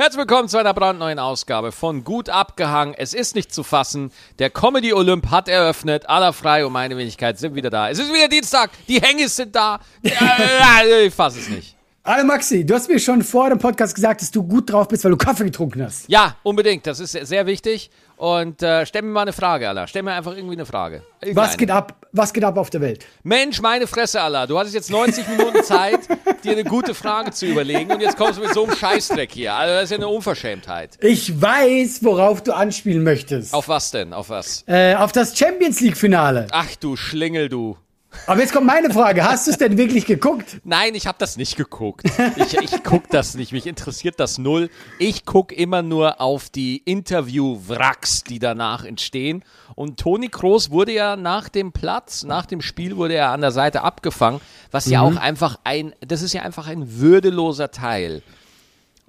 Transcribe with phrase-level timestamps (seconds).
[0.00, 2.94] Herzlich willkommen zu einer brandneuen Ausgabe von Gut abgehangen.
[2.96, 4.10] Es ist nicht zu fassen.
[4.38, 6.08] Der Comedy Olymp hat eröffnet.
[6.08, 7.90] Aller frei und meine Wenigkeit sind wieder da.
[7.90, 8.70] Es ist wieder Dienstag.
[8.88, 9.78] Die Hengis sind da.
[10.00, 11.76] ich fasse es nicht.
[12.02, 15.04] Hallo Maxi, du hast mir schon vor dem Podcast gesagt, dass du gut drauf bist,
[15.04, 16.08] weil du Kaffee getrunken hast.
[16.08, 16.86] Ja, unbedingt.
[16.86, 17.90] Das ist sehr wichtig.
[18.20, 19.86] Und äh, stell mir mal eine Frage, Allah.
[19.86, 21.02] Stell mir einfach irgendwie eine Frage.
[21.22, 21.48] Irgendeine.
[21.48, 22.06] Was geht ab?
[22.12, 23.06] Was geht ab auf der Welt?
[23.22, 24.46] Mensch, meine Fresse, Allah.
[24.46, 26.00] Du hattest jetzt 90 Minuten Zeit,
[26.44, 29.54] dir eine gute Frage zu überlegen und jetzt kommst du mit so einem Scheißdreck hier.
[29.54, 30.98] Also das ist ja eine Unverschämtheit.
[31.00, 33.54] Ich weiß, worauf du anspielen möchtest.
[33.54, 34.12] Auf was denn?
[34.12, 34.64] Auf was?
[34.66, 36.46] Äh, auf das Champions League Finale.
[36.50, 37.78] Ach du Schlingel, du.
[38.26, 39.24] Aber jetzt kommt meine Frage.
[39.24, 40.60] Hast du es denn wirklich geguckt?
[40.64, 42.06] Nein, ich habe das nicht geguckt.
[42.36, 43.52] Ich, ich guck das nicht.
[43.52, 44.70] Mich interessiert das null.
[44.98, 49.44] Ich guck immer nur auf die Interview-Wracks, die danach entstehen.
[49.74, 53.52] Und Toni Kroos wurde ja nach dem Platz, nach dem Spiel wurde er an der
[53.52, 54.40] Seite abgefangen,
[54.70, 58.22] was ja auch einfach ein, das ist ja einfach ein würdeloser Teil.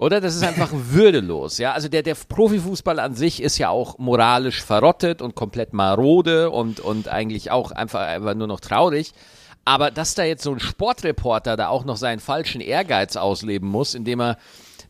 [0.02, 0.20] Oder?
[0.20, 1.72] Das ist einfach würdelos, ja.
[1.74, 6.80] Also der, der Profifußball an sich ist ja auch moralisch verrottet und komplett marode und,
[6.80, 9.12] und eigentlich auch einfach, einfach nur noch traurig.
[9.64, 13.94] Aber dass da jetzt so ein Sportreporter da auch noch seinen falschen Ehrgeiz ausleben muss,
[13.94, 14.38] indem er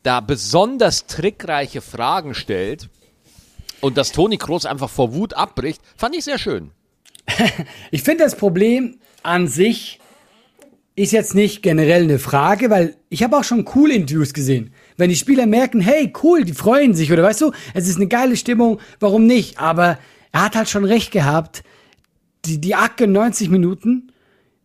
[0.02, 2.88] da besonders trickreiche Fragen stellt
[3.82, 6.70] und dass Toni Kroos einfach vor Wut abbricht, fand ich sehr schön.
[7.90, 10.00] Ich finde das Problem an sich
[10.94, 14.72] ist jetzt nicht generell eine Frage, weil ich habe auch schon coole Interviews gesehen.
[14.96, 18.08] Wenn die Spieler merken, hey, cool, die freuen sich oder weißt du, es ist eine
[18.08, 19.58] geile Stimmung, warum nicht?
[19.58, 19.98] Aber
[20.32, 21.62] er hat halt schon recht gehabt.
[22.44, 24.12] Die, die Acke 90 Minuten,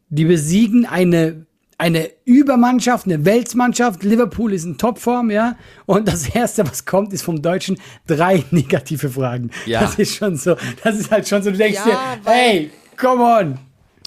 [0.09, 1.45] die besiegen eine
[1.80, 4.02] eine Übermannschaft, eine Weltmannschaft.
[4.03, 5.58] Liverpool ist in Topform, ja.
[5.86, 9.52] Und das erste, was kommt, ist vom Deutschen drei negative Fragen.
[9.67, 9.81] Ja.
[9.81, 13.23] Das ist schon so, das ist halt schon so, du denkst Ja, dir, hey, come
[13.23, 13.59] on.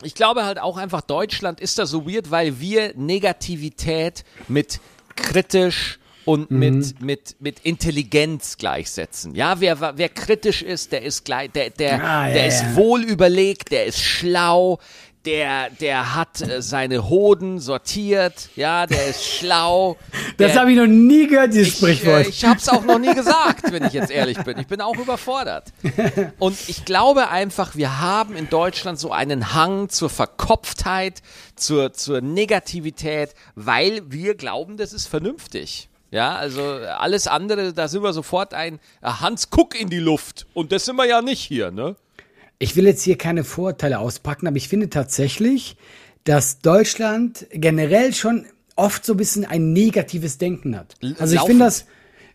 [0.03, 4.81] Ich glaube halt auch einfach, Deutschland ist da so weird, weil wir Negativität mit
[5.17, 9.35] kritisch und mit, mit, mit Intelligenz gleichsetzen.
[9.35, 12.77] Ja, wer, wer kritisch ist, der ist gleich, der, der, Ah, ja, der ist ja.
[12.77, 14.79] wohl überlegt, der ist schlau,
[15.25, 19.97] der, der hat äh, seine Hoden sortiert, ja, der ist schlau.
[20.39, 22.25] Das habe ich noch nie gehört, dieses ich, Sprichwort.
[22.25, 24.57] äh, ich habe es auch noch nie gesagt, wenn ich jetzt ehrlich bin.
[24.59, 25.73] Ich bin auch überfordert.
[26.39, 31.21] Und ich glaube einfach, wir haben in Deutschland so einen Hang zur Verkopftheit,
[31.57, 35.91] zur, zur Negativität, weil wir glauben, das ist vernünftig.
[36.11, 40.47] Ja, also alles andere, da sind wir sofort ein äh, Hans Kuck in die Luft.
[40.55, 41.97] Und das sind wir ja nicht hier, ne?
[42.63, 45.79] Ich will jetzt hier keine Vorurteile auspacken, aber ich finde tatsächlich,
[46.25, 48.45] dass Deutschland generell schon
[48.77, 50.95] oft so ein bisschen ein negatives Denken hat.
[51.19, 51.87] Also ich finde das,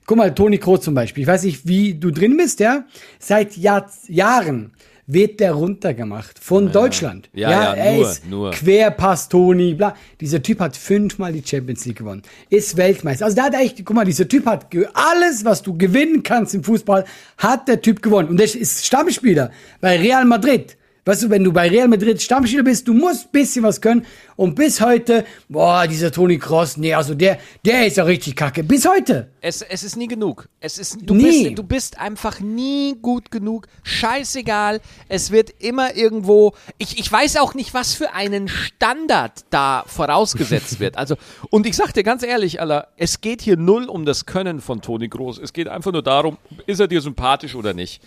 [0.08, 2.86] guck mal, Toni Kroos zum Beispiel, ich weiß nicht, wie du drin bist, ja?
[3.20, 4.72] Seit Jahr, Jahren
[5.08, 7.30] wird der runtergemacht von Deutschland.
[7.34, 8.52] Ja, ja, er nur, ist nur.
[8.52, 9.96] Querpass Toni, bla.
[10.20, 13.26] Dieser Typ hat fünfmal die Champions League gewonnen, ist Weltmeister.
[13.26, 16.56] Also da hat er echt, guck mal, dieser Typ hat alles, was du gewinnen kannst
[16.56, 17.06] im Fußball,
[17.38, 18.30] hat der Typ gewonnen.
[18.30, 19.52] Und der ist Stammspieler
[19.82, 20.78] bei Real Madrid.
[21.08, 24.08] Weißt du, wenn du bei Real Madrid Stammspieler bist, du musst bisschen was können.
[24.36, 28.64] Und bis heute, boah, dieser Toni Kroos, nee, also der, der ist ja richtig kacke.
[28.64, 29.30] Bis heute.
[29.40, 30.50] Es, es ist nie genug.
[30.60, 31.44] Es ist, du, Nie.
[31.44, 33.68] bist, du bist einfach nie gut genug.
[33.84, 34.82] Scheißegal.
[35.08, 36.54] Es wird immer irgendwo.
[36.80, 40.98] Ich, ich weiß auch nicht, was für einen Standard da vorausgesetzt wird.
[40.98, 41.18] Also,
[41.52, 44.82] und ich sag dir ganz ehrlich, Alter, es geht hier null um das Können von
[44.82, 45.38] Toni Groß.
[45.38, 48.02] Es geht einfach nur darum, ist er dir sympathisch oder nicht.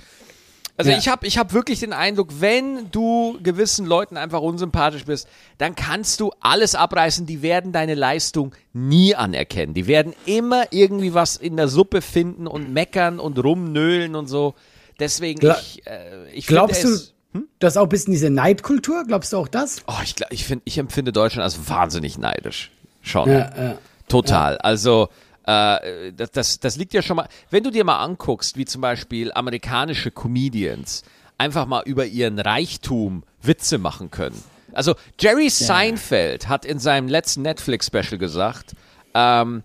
[0.79, 0.97] Also Ja.
[0.99, 5.29] ich habe ich hab wirklich den Eindruck, wenn du gewissen Leuten einfach unsympathisch bist,
[5.59, 7.27] dann kannst du alles abreißen.
[7.27, 9.75] Die werden deine Leistung nie anerkennen.
[9.75, 14.55] Die werden immer irgendwie was in der Suppe finden und meckern und rumnöhlen und so.
[15.01, 17.15] Deswegen, Gla- ich, äh, ich Glaubst finde du, es,
[17.59, 19.05] das ist auch ein bisschen diese Neidkultur?
[19.07, 19.83] Glaubst du auch das?
[19.89, 22.71] oh, ich, glaub- ich, find, ich empfinde Deutschland als wahnsinnig neidisch.
[23.03, 23.29] Schon.
[23.31, 23.79] Ja, ja.
[24.09, 24.59] Total.
[24.59, 25.09] Also
[25.49, 28.83] äh, das, das, das liegt ja schon mal, wenn du dir mal anguckst, wie zum
[28.83, 31.03] Beispiel amerikanische Comedians
[31.39, 34.43] einfach mal über ihren Reichtum Witze machen können.
[34.73, 38.75] Also Jerry Seinfeld hat in seinem letzten Netflix-Special gesagt,
[39.15, 39.63] ähm,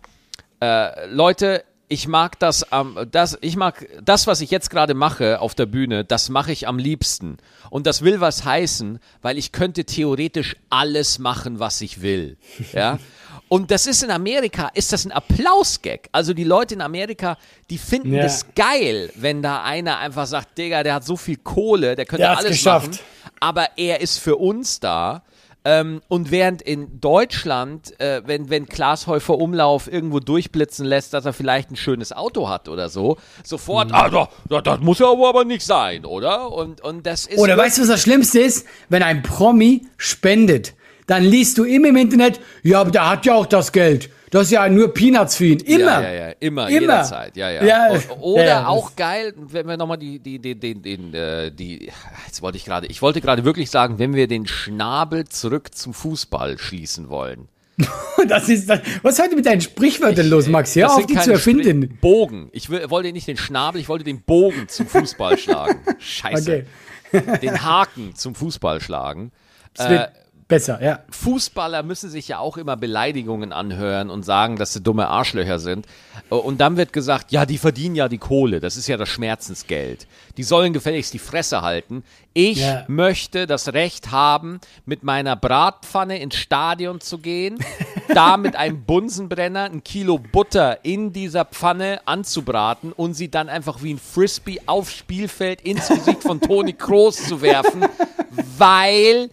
[0.62, 5.42] äh, Leute, ich mag das, ähm, das, ich mag das, was ich jetzt gerade mache
[5.42, 7.38] auf der Bühne, das mache ich am liebsten.
[7.70, 12.38] Und das will was heißen, weil ich könnte theoretisch alles machen, was ich will.
[12.72, 13.00] Ja.
[13.54, 16.10] Und das ist in Amerika, ist das ein Applausgag.
[16.12, 17.38] Also die Leute in Amerika,
[17.70, 18.24] die finden Ja.
[18.24, 22.24] das geil, wenn da einer einfach sagt, Digga, der hat so viel Kohle, der könnte
[22.24, 22.88] Der alles geschafft.
[22.88, 23.00] machen.
[23.40, 25.22] Aber er ist für uns da.
[25.66, 31.24] Ähm, und während in Deutschland, äh, wenn, wenn Klaas Häufer Umlauf irgendwo durchblitzen lässt, dass
[31.26, 33.96] er vielleicht ein schönes Auto hat oder so, sofort, Mhm.
[33.96, 36.52] ah, da, da, das muss ja aber aber nicht sein, oder?
[36.52, 37.38] Und, und das ist.
[37.40, 38.66] Oder weißt du, was das Schlimmste ist?
[38.90, 40.74] Wenn ein Promi spendet.
[41.08, 44.10] Dann liest du immer im Internet, ja, aber der hat ja auch das Geld.
[44.32, 45.60] Das ist ja nur Peanuts für ihn.
[45.60, 46.02] Immer.
[46.02, 46.34] Ja, ja, ja.
[46.40, 46.82] Immer, Immer.
[46.82, 47.38] jederzeit.
[47.38, 47.64] Ja, ja.
[47.64, 51.52] Ja, Oder ja, ja, auch geil, wenn wir nochmal die, die, die, die, die, äh,
[51.52, 51.92] die,
[52.26, 55.94] jetzt wollte ich gerade, ich wollte gerade wirklich sagen, wenn wir den Schnabel zurück zum
[55.94, 57.48] Fußball schließen wollen.
[58.28, 58.80] Das ist das.
[59.02, 60.74] Was ist heute mit deinen Sprichwörtern los, Max?
[60.76, 61.84] Das auf, die zu erfinden.
[61.84, 62.50] Sprich- Bogen.
[62.54, 65.80] Ich will, wollte nicht den Schnabel, ich wollte den Bogen zum Fußball schlagen.
[66.00, 66.66] Scheiße.
[67.12, 67.40] Okay.
[67.42, 69.32] Den Haken zum Fußball schlagen.
[69.78, 70.10] Wird
[70.54, 71.00] besser, ja.
[71.10, 75.86] Fußballer müssen sich ja auch immer Beleidigungen anhören und sagen, dass sie dumme Arschlöcher sind.
[76.30, 80.08] Und dann wird gesagt, ja, die verdienen ja die Kohle, das ist ja das Schmerzensgeld.
[80.38, 82.04] Die sollen gefälligst die Fresse halten.
[82.34, 82.84] Ich Ja.
[82.88, 87.58] möchte das Recht haben, mit meiner Bratpfanne ins Stadion zu gehen,
[88.14, 93.84] da mit einem Bunsenbrenner ein Kilo Butter in dieser Pfanne anzubraten und sie dann einfach
[93.84, 97.86] wie ein Frisbee aufs Spielfeld ins Gesicht von Toni Kroos zu werfen,
[98.58, 99.30] weil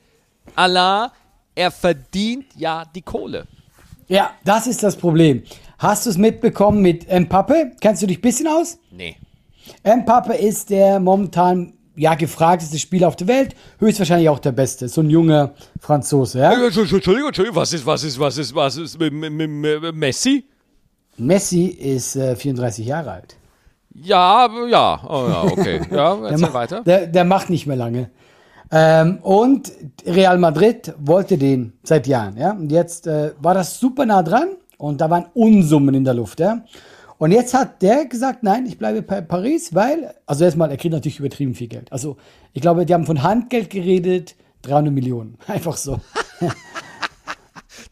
[0.56, 1.12] Allah,
[1.54, 3.46] er verdient ja die Kohle.
[4.08, 5.42] Ja, das ist das Problem.
[5.78, 7.72] Hast du es mitbekommen mit Mbappe?
[7.80, 8.78] Kennst du dich ein bisschen aus?
[8.90, 9.16] Nee.
[9.84, 15.00] Mbappe ist der momentan ja gefragteste Spieler auf der Welt, höchstwahrscheinlich auch der beste, so
[15.00, 16.52] ein junger Franzose, ja?
[16.52, 20.44] Entschuldigung, Entschuldigung, was ist, was ist, was ist, was ist mit, mit, mit, Messi?
[21.18, 23.36] Messi ist äh, 34 Jahre alt.
[23.94, 25.80] Ja, ja, oh, ja, okay.
[25.90, 26.80] Ja, Der, erzähl ma- weiter.
[26.82, 28.10] Der, der macht nicht mehr lange.
[28.72, 29.72] Ähm, und
[30.06, 32.52] Real Madrid wollte den seit Jahren, ja.
[32.52, 36.40] Und jetzt äh, war das super nah dran und da waren Unsummen in der Luft,
[36.40, 36.62] ja.
[37.18, 40.94] Und jetzt hat der gesagt, nein, ich bleibe bei Paris, weil, also erstmal, er kriegt
[40.94, 41.92] natürlich übertrieben viel Geld.
[41.92, 42.16] Also
[42.54, 45.98] ich glaube, die haben von Handgeld geredet, 300 Millionen, einfach so.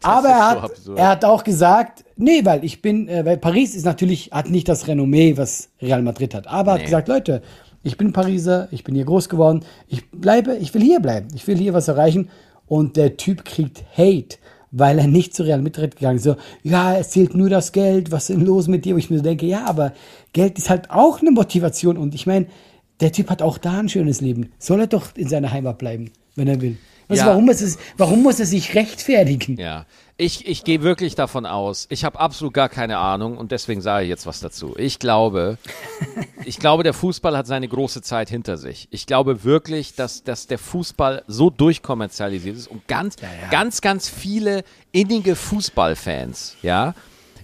[0.03, 0.99] Aber er so hat, absurd.
[0.99, 4.69] er hat auch gesagt, nee, weil ich bin, äh, weil Paris ist natürlich, hat nicht
[4.69, 6.47] das Renommee, was Real Madrid hat.
[6.47, 6.85] Aber hat Nee.
[6.85, 7.43] gesagt, Leute,
[7.83, 11.47] ich bin Pariser, ich bin hier groß geworden, ich bleibe, ich will hier bleiben, ich
[11.47, 12.29] will hier was erreichen.
[12.67, 14.37] Und der Typ kriegt Hate,
[14.71, 16.25] weil er nicht zu Real Madrid gegangen ist.
[16.25, 18.95] So, ja, es zählt nur das Geld, was ist denn los mit dir?
[18.95, 19.93] Wo ich mir so denke, ja, aber
[20.35, 21.97] Geld ist halt auch eine Motivation.
[21.97, 22.47] Und ich meine,
[23.01, 24.51] der Typ hat auch da ein schönes Leben.
[24.59, 26.77] Soll er doch in seiner Heimat bleiben, wenn er will.
[27.09, 27.29] Also Ja.
[27.31, 29.57] warum, muss es, warum muss er sich rechtfertigen?
[29.57, 29.87] Ja,
[30.20, 34.03] ich, ich gehe wirklich davon aus, ich habe absolut gar keine Ahnung und deswegen sage
[34.03, 34.75] ich jetzt was dazu.
[34.76, 35.59] Ich glaube,
[36.44, 38.88] ich glaube, der Fußball hat seine große Zeit hinter sich.
[38.91, 43.15] Ich glaube wirklich, dass, dass der Fußball so durchkommerzialisiert ist und ganz,
[43.53, 46.94] ganz, ganz viele innige Fußballfans, ja,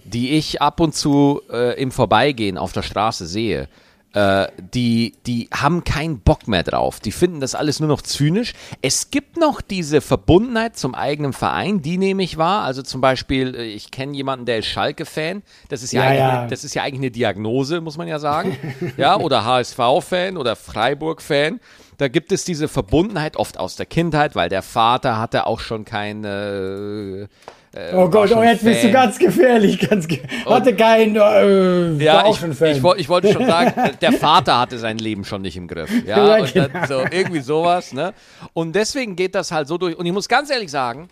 [0.03, 3.69] die ich ab und zu äh, im Vorbeigehen auf der Straße sehe,
[4.15, 7.01] äh, die, die haben keinen Bock mehr drauf.
[7.01, 8.53] Die finden das alles nur noch zynisch.
[8.81, 12.63] Es gibt noch diese Verbundenheit zum eigenen Verein, die nehme ich wahr.
[12.63, 15.43] Also zum Beispiel, äh, ich kenne jemanden, der ist Schalke-Fan.
[15.67, 16.47] Das ist ja, Ja, ja.
[16.47, 18.57] Das ist ja eigentlich eine Diagnose, muss man ja sagen.
[18.97, 21.59] ja, oder HSV-Fan oder Freiburg-Fan.
[21.97, 25.83] Da gibt es diese Verbundenheit oft aus der Kindheit, weil der Vater hatte auch schon
[25.83, 27.27] keine.
[27.75, 28.93] Äh, Oh Gott, oh, jetzt bist du Fan.
[28.93, 29.79] ganz gefährlich.
[29.89, 32.51] Ganz ge hatte kein, äh, Ja, ich, Fan.
[32.71, 35.89] ich, ich wollte schon sagen, der Vater hatte sein Leben schon nicht im Griff.
[36.05, 36.67] Ja, Ja, und genau.
[36.69, 38.13] dann so irgendwie sowas, ne?
[38.53, 39.97] Und deswegen geht das halt so durch.
[39.97, 41.09] Und ich muss ganz ehrlich sagen,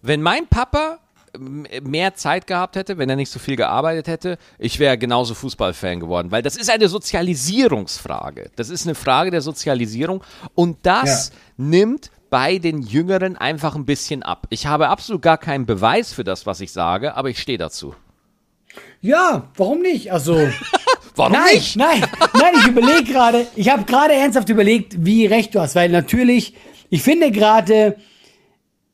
[0.00, 0.98] wenn mein Papa
[1.38, 5.98] mehr Zeit gehabt hätte, wenn er nicht so viel gearbeitet hätte, ich wäre genauso Fußballfan
[6.00, 8.50] geworden, weil das ist eine Sozialisierungsfrage.
[8.56, 10.22] Das ist eine Frage der Sozialisierung
[10.54, 11.34] und das Ja.
[11.56, 14.46] nimmt bei den Jüngeren einfach ein bisschen ab.
[14.48, 17.94] Ich habe absolut gar keinen Beweis für das, was ich sage, aber ich stehe dazu.
[19.02, 20.10] ja, warum nicht?
[20.10, 20.38] Also,
[21.14, 21.76] Warum nein, nicht?
[21.76, 25.90] nein, nein, ich überlege gerade, ich habe gerade ernsthaft überlegt, wie recht du hast, weil
[25.90, 26.54] natürlich,
[26.88, 27.96] ich finde gerade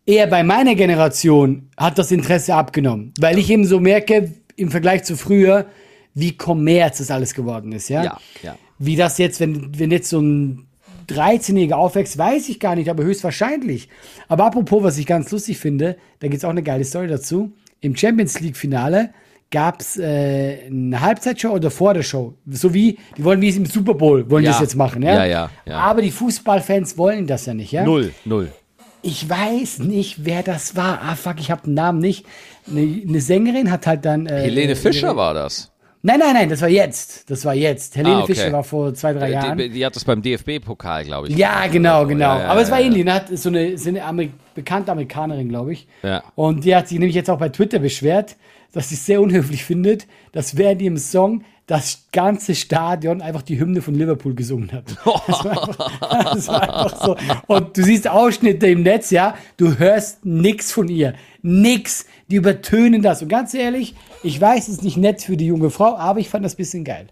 [0.04, 5.04] eher bei meiner Generation hat das Interesse abgenommen, weil ich eben so merke, im Vergleich
[5.04, 5.66] zu früher,
[6.12, 8.02] wie kommerz das alles geworden ist, ja?
[8.02, 8.57] Ja, ja.
[8.80, 10.68] Wie das jetzt, wenn, wenn jetzt so ein
[11.09, 13.88] 13-Jähriger aufwächst, weiß ich gar nicht, aber höchstwahrscheinlich.
[14.29, 17.53] Aber apropos, was ich ganz lustig finde, da gibt's auch eine geile Story dazu.
[17.81, 19.11] Im Champions League-Finale
[19.50, 22.35] gab's äh, eine Halbzeitshow oder vor der Show.
[22.47, 24.50] So wie, die wollen wie es im Super Bowl, wollen Ja.
[24.53, 25.15] das jetzt machen, ja?
[25.15, 25.77] Ja, ja, ja.
[25.79, 27.85] Aber die Fußballfans wollen das ja nicht, ja?
[27.85, 28.53] Null, null.
[29.00, 31.00] Ich weiß nicht, wer das war.
[31.03, 32.27] Ah, fuck, ich habe den Namen nicht.
[32.69, 34.27] Eine, eine Sängerin hat halt dann.
[34.27, 35.71] Äh, Helene äh, Fischer war das.
[36.09, 37.29] Nein, nein, nein, das war jetzt.
[37.29, 37.95] Das war jetzt.
[37.95, 38.35] Helene Ah, okay.
[38.35, 39.59] Fischer war vor zwei, drei Jahren.
[39.59, 41.37] Die, die hat das beim DFB-Pokal, glaube ich.
[41.37, 42.37] Ja, genau, genau.
[42.37, 43.05] Ja, ja, Aber es war ja, ähnlich.
[43.05, 43.12] Ne?
[43.12, 44.25] Hat so eine, ist eine Amer
[44.55, 45.87] bekannte Amerikanerin, glaube ich.
[46.03, 46.23] Ja.
[46.35, 48.37] Und die hat sich nämlich jetzt auch bei Twitter beschwert,
[48.73, 53.61] dass sie es sehr unhöflich findet, dass während ihrem Song das ganze Stadion einfach die
[53.61, 54.85] Hymne von Liverpool gesungen hat.
[55.29, 57.17] Das war einfach, das war einfach so.
[57.47, 61.15] Und du siehst Ausschnitte im Netz, ja, du hörst nix von ihr.
[61.43, 62.07] Nix.
[62.31, 63.23] Die übertönen das.
[63.23, 66.31] Und ganz ehrlich, ich weiß, es ist nicht nett für die junge Frau, aber ich
[66.31, 67.09] fand das bisschen geil.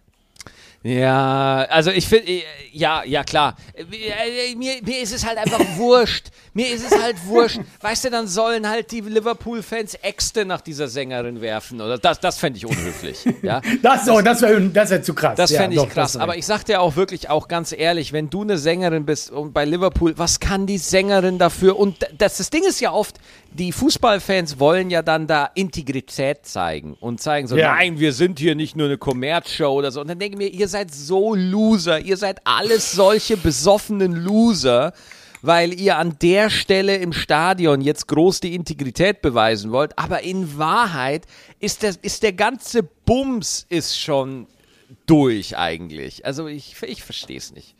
[0.87, 2.31] Ja, also ich finde,
[2.73, 3.57] ja, ja klar.
[3.75, 6.27] Äh, Mir, mir ist es halt einfach wurscht.
[6.55, 7.59] mir ist es halt wurscht.
[7.81, 11.81] Weißt du, dann sollen halt die Liverpool-Fans Äxte nach dieser Sängerin werfen.
[11.81, 13.19] Oder das, das fände ich unhöflich.
[13.43, 13.61] Ja?
[13.83, 15.37] Das, oh, das wäre das wär zu krass.
[15.37, 16.13] Das Ja, fände ich doch, krass.
[16.13, 19.31] das Aber ich sag dir auch wirklich, auch ganz ehrlich, wenn du eine Sängerin bist
[19.31, 21.79] und bei Liverpool, was kann die Sängerin dafür?
[21.79, 23.17] Und das, das Ding ist ja oft,
[23.53, 27.75] die Fußballfans wollen ja dann da Integrität zeigen und zeigen so, Ja.
[27.75, 30.01] nein, wir sind hier nicht nur eine Kommerzshow oder so.
[30.01, 34.93] Und dann denke ich mir, ihr seid so Loser, ihr seid alles solche besoffenen Loser.
[35.43, 40.59] Weil ihr an der Stelle im Stadion jetzt groß die Integrität beweisen wollt, aber in
[40.59, 41.27] Wahrheit
[41.61, 44.47] ist, das, ist der ganze Bums ist schon
[45.05, 46.25] durch eigentlich.
[46.27, 47.77] Also ich, ich verstehe es nicht.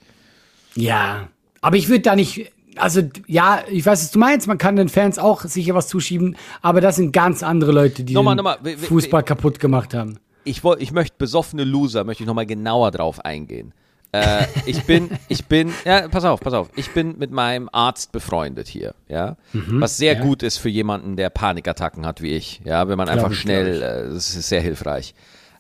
[0.75, 1.29] Ja,
[1.61, 2.53] aber ich würde da nicht.
[2.77, 4.47] Also, ja, ich weiß, was du meinst.
[4.47, 8.13] Man kann den Fans auch sicher was zuschieben, aber das sind ganz andere Leute, die
[8.13, 10.19] Nochmal, nochmal, Fußball kaputt gemacht haben.
[10.47, 13.75] Ich, woll, ich möchte besoffene Loser, möchte ich nochmal genauer drauf eingehen.
[14.13, 16.71] Äh, ich bin, ich bin, ja, pass auf, pass auf.
[16.77, 19.37] Ich bin mit meinem Arzt befreundet hier, ja.
[19.53, 20.23] Was sehr ja.
[20.23, 22.89] gut ist für jemanden, der Panikattacken hat wie ich, ja.
[22.89, 25.15] Wenn man einfach ich, schnell, äh, das ist sehr hilfreich.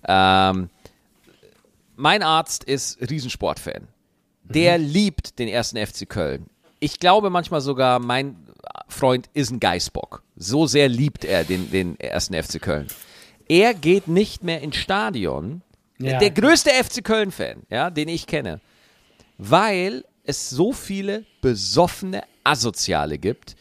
[0.06, 0.70] Ähm,
[1.96, 3.88] mein Arzt ist Riesensportfan.
[4.44, 6.46] Der liebt den ersten FC Köln.
[6.78, 8.36] Ich glaube manchmal sogar, mein
[8.88, 10.22] Freund ist ein Geißbock.
[10.36, 12.86] So sehr liebt er den, den ersten FC Köln.
[13.48, 15.62] Er geht nicht mehr ins Stadion.
[15.98, 16.18] Ja.
[16.18, 18.60] Der größte FC Köln-Fan, ja, den ich kenne.
[19.38, 23.56] Weil es so viele besoffene Asoziale gibt,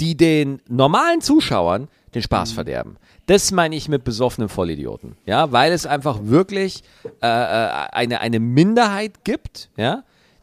[0.00, 2.54] die den normalen Zuschauern den Spaß Mhm.
[2.54, 2.96] verderben.
[3.26, 5.16] Das meine ich mit besoffenen Vollidioten.
[5.26, 10.02] Ja, weil es einfach wirklich äh, äh, eine, eine Minderheit gibt, ja,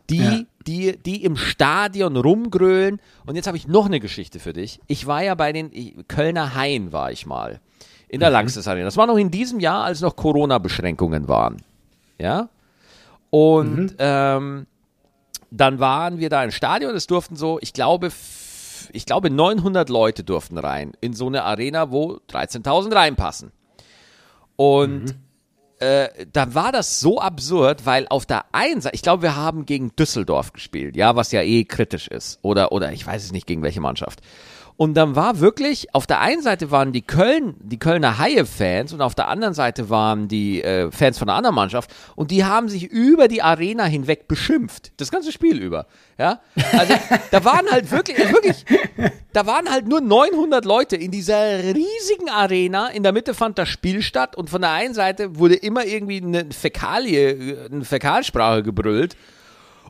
[0.10, 0.40] die, Ja.
[0.66, 3.00] die, die im Stadion rumgrölen.
[3.26, 4.80] Und jetzt habe ich noch eine Geschichte für dich.
[4.88, 7.60] Ich war ja bei den Kölner Hain, war ich mal.
[8.10, 8.22] In Mhm.
[8.22, 8.86] der Langstes Arena.
[8.86, 11.58] Das war noch in diesem Jahr, als noch Corona-Beschränkungen waren.
[12.18, 12.50] Ja.
[13.30, 13.96] Und Mhm.
[14.00, 14.68] ähm,
[15.52, 16.96] dann waren wir da im Stadion.
[16.96, 18.12] Es durften so, ich glaube,
[18.92, 23.52] ich glaube 900 Leute durften rein in so eine Arena, wo 13.000 reinpassen.
[24.56, 25.16] Und
[25.80, 29.66] äh, dann war das so absurd, weil auf der einen Seite, ich glaube, wir haben
[29.66, 32.40] gegen Düsseldorf gespielt, ja, was ja eh kritisch ist.
[32.42, 34.20] Oder, oder ich weiß es nicht, gegen welche Mannschaft.
[34.80, 39.02] Und dann war wirklich, auf der einen Seite waren die Köln, die Kölner Haie-Fans und
[39.02, 42.70] auf der anderen Seite waren die äh, Fans von einer anderen Mannschaft und die haben
[42.70, 44.94] sich über die Arena hinweg beschimpft.
[44.96, 45.86] Das ganze Spiel über.
[46.18, 46.40] Ja?
[46.72, 46.94] Also
[47.32, 48.64] da waren halt wirklich, wirklich,
[49.34, 52.88] da waren halt nur 900 Leute in dieser riesigen Arena.
[52.88, 56.22] In der Mitte fand das Spiel statt und von der einen Seite wurde immer irgendwie
[56.22, 59.18] eine Fäkalie, eine Fäkalsprache gebrüllt.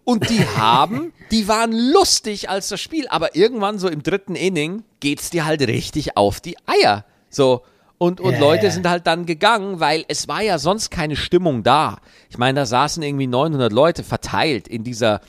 [0.10, 4.84] Und die haben, die waren lustig als das Spiel, aber irgendwann so im dritten Inning
[5.00, 7.06] geht's dir halt richtig auf die Eier.
[7.30, 7.62] So.
[8.00, 11.62] Und, und Ja, Leute sind halt dann gegangen, weil es war ja sonst keine Stimmung
[11.62, 12.00] da.
[12.32, 15.22] Ich meine, da saßen irgendwie 900 Leute verteilt in dieser,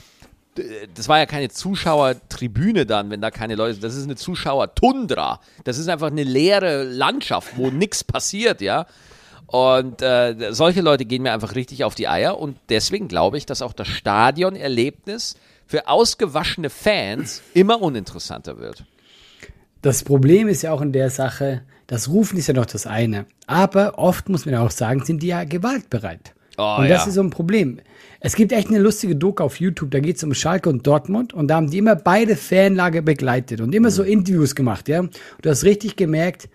[0.95, 5.41] das war ja keine Zuschauertribüne dann, wenn da keine Leute, das ist eine Zuschauertundra.
[5.65, 8.87] Das ist einfach eine leere Landschaft, wo nichts passiert, ja.
[9.51, 13.47] Und äh, solche Leute gehen mir einfach richtig auf die Eier und deswegen glaube ich,
[13.47, 15.35] dass auch das Stadionerlebnis
[15.67, 18.85] für ausgewaschene Fans immer uninteressanter wird.
[19.83, 23.27] Das Problem ist ja auch in der Sache, das Rufen ist ja noch das eine.
[23.49, 26.33] Aber oft muss man ja auch sagen, sind die ja gewaltbereit.
[26.57, 27.09] Oh, und das ja.
[27.09, 27.81] ist so ein Problem.
[28.21, 31.33] Es gibt echt eine lustige Doku auf YouTube, da geht es um Schalke und Dortmund
[31.33, 35.01] und da haben die immer beide Fanlager begleitet und immer so Interviews gemacht, ja.
[35.01, 36.49] Und du hast richtig gemerkt,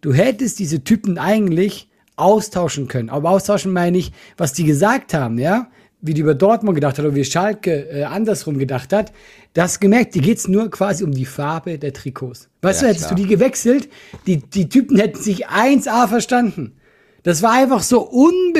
[0.00, 1.88] du hättest diese Typen eigentlich
[2.18, 3.08] austauschen können.
[3.10, 5.68] Aber austauschen meine ich, was die gesagt haben, ja.
[6.00, 9.12] Wie die über Dortmund gedacht hat oder wie Schalke äh, andersrum gedacht hat.
[9.52, 12.48] Das gemerkt, die geht's nur quasi um die Farbe der Trikots.
[12.62, 13.16] Weißt Ja, du, hättest klar.
[13.16, 13.88] du die gewechselt,
[14.28, 16.76] die, die Typen hätten sich 1A verstanden.
[17.24, 18.00] Das war einfach so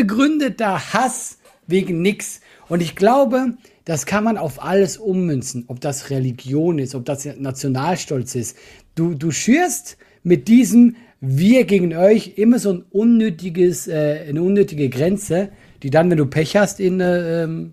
[0.02, 1.38] unbegründeter Hass
[1.68, 2.40] wegen nix.
[2.68, 5.64] Und ich glaube, das kann man auf alles ummünzen.
[5.68, 8.56] Ob das Religion ist, ob das Nationalstolz ist.
[8.96, 14.88] Du, du schürst mit diesem Wir gegen euch immer so ein unnötiges, äh, eine unnötige
[14.88, 15.50] Grenze,
[15.82, 17.72] die dann, wenn du Pech hast, in äh, ähm,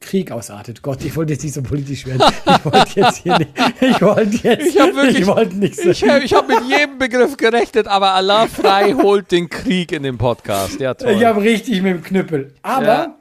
[0.00, 0.80] Krieg ausartet.
[0.80, 2.22] Gott, ich wollte jetzt nicht so politisch werden.
[2.46, 3.50] Ich wollte jetzt hier nicht.
[3.80, 4.66] Ich wollte jetzt.
[4.68, 5.90] Ich hab wirklich- Ich wollte nicht so.
[5.90, 10.16] Ich, ich habe mit jedem Begriff gerechnet, aber Allah frei holt den Krieg in dem
[10.16, 10.80] Podcast.
[10.80, 11.12] Ja, toll.
[11.18, 12.54] Ich habe richtig mit dem Knüppel.
[12.62, 13.16] Aber Ja.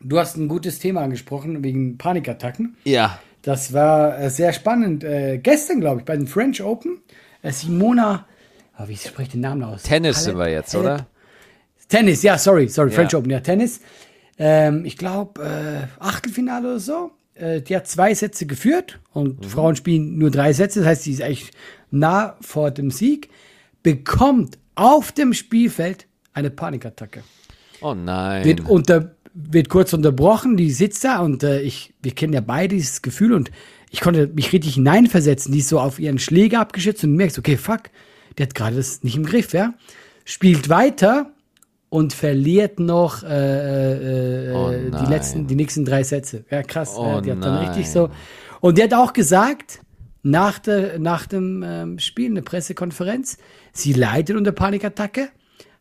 [0.00, 2.76] du hast ein gutes Thema angesprochen wegen Panikattacken.
[2.84, 3.18] ja.
[3.44, 5.02] Das war äh, sehr spannend.
[5.02, 6.98] Äh, gestern, glaube ich, bei den French Open.
[7.42, 8.24] Äh, Simona,
[8.78, 9.82] oh, wie spricht den Namen aus?
[9.82, 11.06] Tennis Halep- sind wir jetzt, Halep- oder?
[11.88, 12.94] Tennis, ja, sorry, sorry, Ja.
[12.96, 13.80] French Open, ja, Tennis.
[14.38, 17.10] Ähm, ich glaube, äh, Achtelfinale oder so.
[17.34, 19.48] Äh, die hat zwei Sätze geführt und Mhm.
[19.48, 20.80] Frauen spielen nur drei Sätze.
[20.80, 21.50] Das heißt, sie ist eigentlich
[21.90, 23.28] nah vor dem Sieg.
[23.82, 27.22] Bekommt auf dem Spielfeld eine Panikattacke
[27.82, 28.44] Oh nein.
[28.44, 32.74] wird unter wird kurz unterbrochen, die sitzt da und äh, ich, wir kennen ja beide
[32.76, 33.50] dieses Gefühl und
[33.90, 35.52] ich konnte mich richtig hineinversetzen.
[35.52, 37.84] Die ist so auf ihren Schläger abgeschützt und merkst, okay, fuck,
[38.38, 39.74] der hat gerade das nicht im Griff, ja.
[40.24, 41.32] Spielt weiter
[41.88, 46.44] und verliert noch äh, äh, Oh die letzten, die nächsten drei Sätze.
[46.50, 46.94] Ja, krass.
[46.96, 47.68] Oh ja, die hat dann nein.
[47.68, 48.08] richtig so.
[48.60, 49.80] Und die hat auch gesagt,
[50.22, 53.38] nach, der, nach dem ähm, Spiel, eine Pressekonferenz,
[53.72, 55.28] sie leidet unter Panikattacke,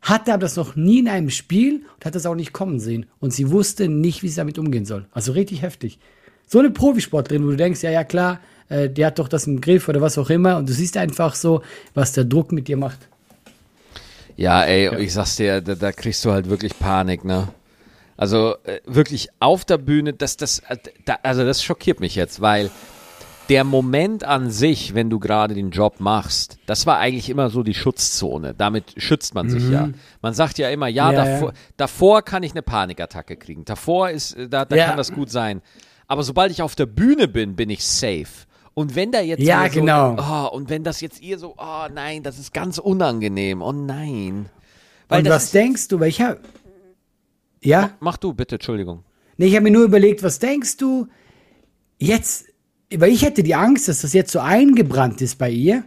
[0.01, 3.05] hatte aber das noch nie in einem Spiel und hat das auch nicht kommen sehen.
[3.19, 5.05] Und sie wusste nicht, wie sie damit umgehen soll.
[5.11, 5.99] Also richtig heftig.
[6.47, 8.41] So eine Profisportlerin, wo du denkst, ja, ja, klar,
[8.71, 10.57] äh, der hat doch das im Griff oder was auch immer.
[10.57, 11.61] Und du siehst einfach so,
[11.93, 12.99] was der Druck mit dir macht.
[14.37, 17.49] Ja, ey, ich sag's dir, da, da kriegst du halt wirklich Panik, ne?
[18.17, 22.39] Also äh, wirklich auf der Bühne, das, das, äh, da, also das schockiert mich jetzt,
[22.39, 22.69] weil
[23.49, 27.63] der Moment an sich, wenn du gerade den Job machst, das war eigentlich immer so
[27.63, 28.53] die Schutzzone.
[28.57, 29.89] Damit schützt man sich ja.
[30.21, 31.15] Man sagt ja immer, ja, Mhm.
[31.17, 31.55] Ja, davor, ja.
[31.77, 33.65] davor kann ich eine Panikattacke kriegen.
[33.65, 34.85] Davor ist, äh, da, da Ja.
[34.87, 35.61] kann das gut sein.
[36.07, 38.27] Aber sobald ich auf der Bühne bin, bin ich safe.
[38.73, 40.15] Und wenn da jetzt Ja, so, genau.
[40.17, 44.47] oh, und wenn das jetzt ihr so, oh nein, das ist ganz unangenehm, oh nein.
[45.09, 45.99] Weil und was denkst du?
[45.99, 46.39] Weil ich hab,
[47.61, 47.91] ja?
[47.99, 49.03] Mach du bitte, Entschuldigung.
[49.37, 51.07] Nee, ich habe mir nur überlegt, was denkst du
[51.99, 52.45] jetzt,
[52.95, 55.83] weil ich hätte die Angst, dass das jetzt so eingebrannt ist bei ihr,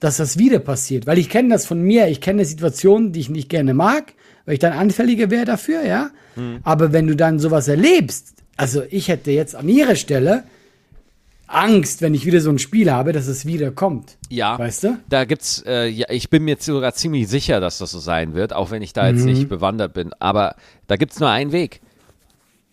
[0.00, 1.06] dass das wieder passiert.
[1.06, 4.12] Weil ich kenne das von mir, ich kenne Situationen, die ich nicht gerne mag,
[4.44, 6.10] weil ich dann anfälliger wäre dafür, ja.
[6.62, 10.44] Aber wenn du dann sowas erlebst, also ich hätte jetzt an ihrer Stelle
[11.48, 14.16] Angst, wenn ich wieder so ein Spiel habe, dass es wieder kommt.
[14.28, 14.98] Ja, Weißt du?
[15.08, 18.52] da gibt's, äh, ja, ich bin mir sogar ziemlich sicher, dass das so sein wird,
[18.52, 19.32] auch wenn ich da jetzt Mhm.
[19.32, 20.12] nicht bewandert bin.
[20.18, 21.80] Aber da gibt's nur einen Weg.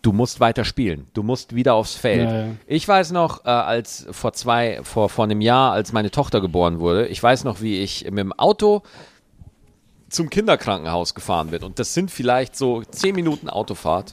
[0.02, 1.06] Du musst weiter spielen.
[1.14, 2.28] Du musst wieder aufs Feld.
[2.30, 2.52] Ja, ja.
[2.66, 6.78] Ich weiß noch, äh, als vor zwei, vor, vor einem Jahr, als meine Tochter geboren
[6.78, 8.82] wurde, ich weiß noch, wie ich mit dem Auto
[10.08, 11.64] zum Kinderkrankenhaus gefahren bin.
[11.64, 14.12] Und das sind vielleicht so zehn Minuten Autofahrt.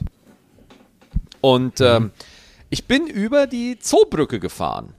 [1.40, 2.10] Und ähm,
[2.74, 4.94] ich bin über die Zoobrücke gefahren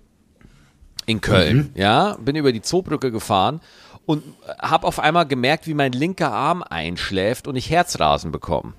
[1.06, 3.60] in Köln, ja, bin über die Zoobrücke gefahren
[4.06, 4.24] und
[4.62, 8.74] habe auf einmal gemerkt, wie mein linker Arm einschläft und ich Herzrasen bekomme.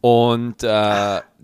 [0.00, 0.66] Und äh,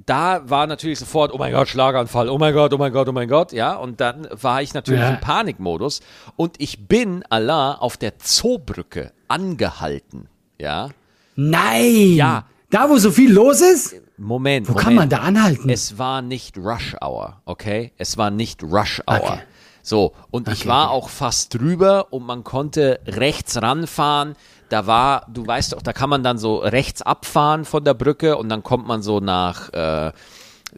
[0.06, 3.12] da war natürlich sofort, oh mein Gott, Schlaganfall, oh mein Gott, oh mein Gott, oh
[3.12, 3.74] mein Gott, ja.
[3.74, 5.10] Und dann war ich natürlich Ja.
[5.10, 6.00] im Panikmodus
[6.36, 10.88] und ich bin Allah auf der Zoobrücke angehalten, ja.
[11.36, 12.14] Nein!
[12.14, 12.46] Ja.
[12.74, 13.94] Da, wo so viel los ist?
[14.18, 14.84] Moment, Wo Moment.
[14.84, 15.70] kann man da anhalten?
[15.70, 17.92] Es war nicht Rush Hour, okay?
[17.98, 19.20] Es war nicht Rush Hour.
[19.22, 19.38] Okay.
[19.82, 20.94] So, und ich Okay, war okay.
[20.96, 24.34] auch fast drüber und man konnte rechts ranfahren.
[24.70, 28.36] Da war, du weißt doch, da kann man dann so rechts abfahren von der Brücke
[28.36, 30.10] und dann kommt man so nach, äh,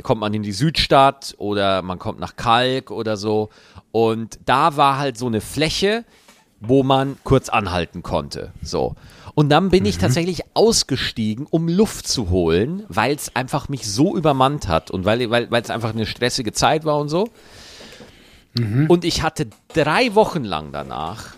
[0.03, 3.49] kommt man in die Südstadt oder man kommt nach Kalk oder so.
[3.91, 6.05] Und da war halt so eine Fläche,
[6.61, 8.53] wo man kurz anhalten konnte.
[8.61, 8.97] So.
[9.39, 14.17] Und dann bin ich tatsächlich ausgestiegen, um Luft zu holen, weil es einfach mich so
[14.17, 17.29] übermannt hat und weil weil weil es einfach eine stressige Zeit war und so.
[18.89, 21.35] Und ich hatte drei Wochen lang danach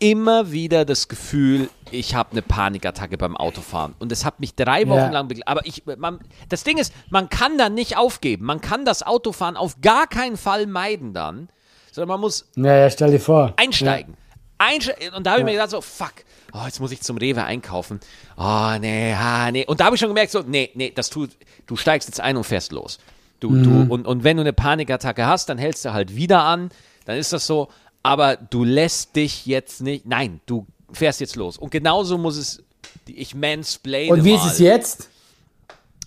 [0.00, 3.94] immer wieder das Gefühl, ich habe eine Panikattacke beim Autofahren.
[4.00, 5.08] Und es hat mich drei Wochen Ja.
[5.10, 5.46] lang begleitet.
[5.48, 8.44] Aber ich, man, das Ding ist, man kann dann nicht aufgeben.
[8.44, 11.48] Man kann das Autofahren auf gar keinen Fall meiden dann,
[11.92, 13.54] sondern man muss Naja, stell dir vor.
[13.56, 14.16] einsteigen.
[14.58, 16.12] Einste und da habe ich mir gedacht so, fuck,
[16.52, 18.00] oh, jetzt muss ich zum Rewe einkaufen.
[18.36, 19.64] Oh, nee, ha, nee.
[19.66, 21.30] Und da habe ich schon gemerkt so, nee, nee, das tut,
[21.66, 22.98] du steigst jetzt ein und fährst los.
[23.40, 23.62] Du, Mhm.
[23.64, 26.70] du, und, und wenn du eine Panikattacke hast, dann hältst du halt wieder an,
[27.04, 27.68] dann ist das so,
[28.02, 31.58] aber du lässt dich jetzt nicht, nein, du fährst jetzt los.
[31.58, 32.62] Und genauso muss es,
[33.06, 34.36] ich mansplaine Und wie mal.
[34.46, 35.10] ist es jetzt?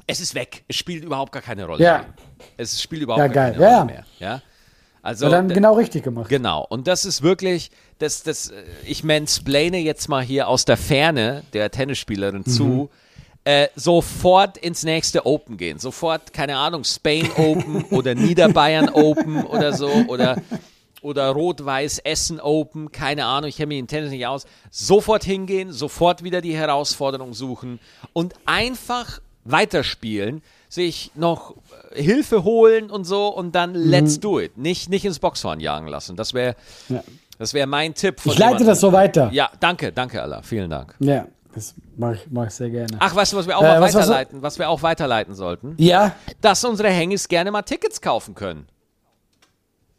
[0.08, 0.64] Es ist weg.
[0.68, 1.98] Es spielt überhaupt gar keine Rolle Ja.
[2.00, 2.06] mehr.
[2.58, 4.06] Es spielt überhaupt Ja, gar keine Ja, Rolle mehr.
[4.18, 4.42] Ja?
[5.10, 6.30] Also, Ja, dann genau richtig gemacht.
[6.30, 10.78] Genau, und das ist wirklich, das, das, äh, ich mansplaine jetzt mal hier aus der
[10.78, 12.92] Ferne der Tennisspielerin zu,
[13.44, 15.80] äh, sofort ins nächste Open gehen.
[15.80, 20.38] Sofort, keine Ahnung, Spain Open oder Niederbayern Open oder so oder,
[21.02, 24.46] oder Rot-Weiß Essen Open, keine Ahnung, ich kenne mich in Tennis nicht aus.
[24.70, 27.80] Sofort hingehen, sofort wieder die Herausforderung suchen
[28.14, 31.56] und einfach weiterspielen, sich noch
[31.96, 34.58] äh, Hilfe holen und so und dann let's do it.
[34.58, 36.16] Nicht, nicht ins Boxhorn jagen lassen.
[36.16, 36.56] Das wäre
[36.88, 37.04] Ja.
[37.38, 38.20] das wäre mein Tipp.
[38.22, 39.30] Von Ich leite das so weiter.
[39.34, 40.42] Ja, danke, danke Allah.
[40.44, 40.96] Vielen Dank.
[41.00, 42.96] Ja, das mache ich, mach ich sehr gerne.
[43.00, 45.74] Ach, weißt du, was wir auch Äh, mal was weiterleiten, was wir auch weiterleiten sollten?
[45.78, 48.68] Ja, Dass unsere Hengis gerne mal Tickets kaufen können.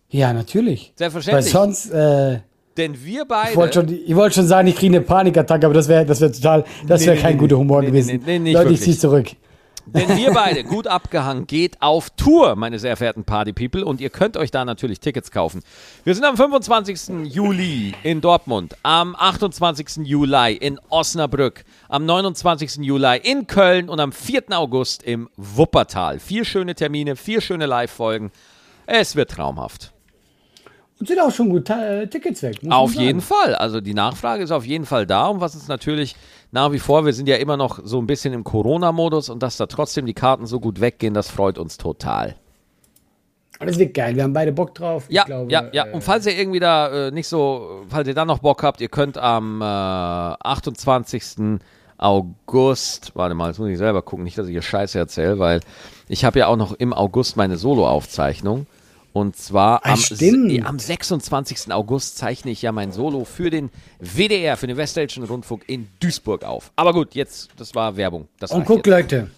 [0.09, 0.92] ja, natürlich.
[0.98, 1.52] Weil Selbstverständlich.
[1.52, 2.40] sonst, äh,
[2.76, 3.56] Denn wir ich beide.
[3.56, 6.33] wollte schon, ich wollte schon sagen, ich kriege eine Panikattacke, aber das wäre das wär
[6.33, 8.11] total, das Nee, wäre nee, kein nee, guter Humor nee, nee, gewesen.
[8.24, 8.85] nee, nee, nicht Leute, ich wirklich.
[8.92, 9.30] zieh's zurück.
[9.87, 13.85] Denn wir beide, gut abgehangen, geht auf Tour, meine sehr verehrten Party People.
[13.85, 15.62] Und ihr könnt euch da natürlich Tickets kaufen.
[16.05, 17.33] Wir sind am 25.
[17.33, 20.07] Juli in Dortmund, am 28.
[20.07, 22.77] Juli in Osnabrück, am 29.
[22.77, 24.45] Juli in Köln und am 4.
[24.51, 26.19] August im Wuppertal.
[26.19, 28.31] Vier schöne Termine, vier schöne Live-Folgen.
[28.87, 29.93] Es wird traumhaft.
[31.01, 32.59] Und sind auch schon gut äh, Tickets weg.
[32.69, 33.55] Auf jeden Fall.
[33.55, 35.29] Also die Nachfrage ist auf jeden Fall da.
[35.29, 36.14] Und was uns natürlich
[36.53, 39.57] nach wie vor, wir sind ja immer noch so ein bisschen im Corona-Modus und dass
[39.57, 42.37] da trotzdem die Karten so gut weggehen, das freut uns total.
[43.61, 44.17] Das wird geil.
[44.17, 45.05] Wir haben beide Bock drauf.
[45.11, 45.93] Ja, glaube, ja, ja.
[45.93, 48.89] Und falls ihr irgendwie da äh, nicht so, falls ihr da noch Bock habt, ihr
[48.89, 51.61] könnt am äh, 28.
[51.99, 55.61] August, warte mal, jetzt muss ich selber gucken, nicht, dass ich hier Scheiße erzähle, weil
[56.09, 58.67] ich habe ja auch noch im August meine Solo-Aufzeichnung.
[59.12, 59.99] Und zwar am,
[60.64, 61.73] am, 26.
[61.73, 66.44] August zeichne ich ja mein Solo für den WDR, für den Westdeutschen Rundfunk in Duisburg
[66.44, 66.70] auf.
[66.77, 68.29] Aber gut, jetzt, das war Werbung.
[68.38, 69.29] Das Und guckt, Leute,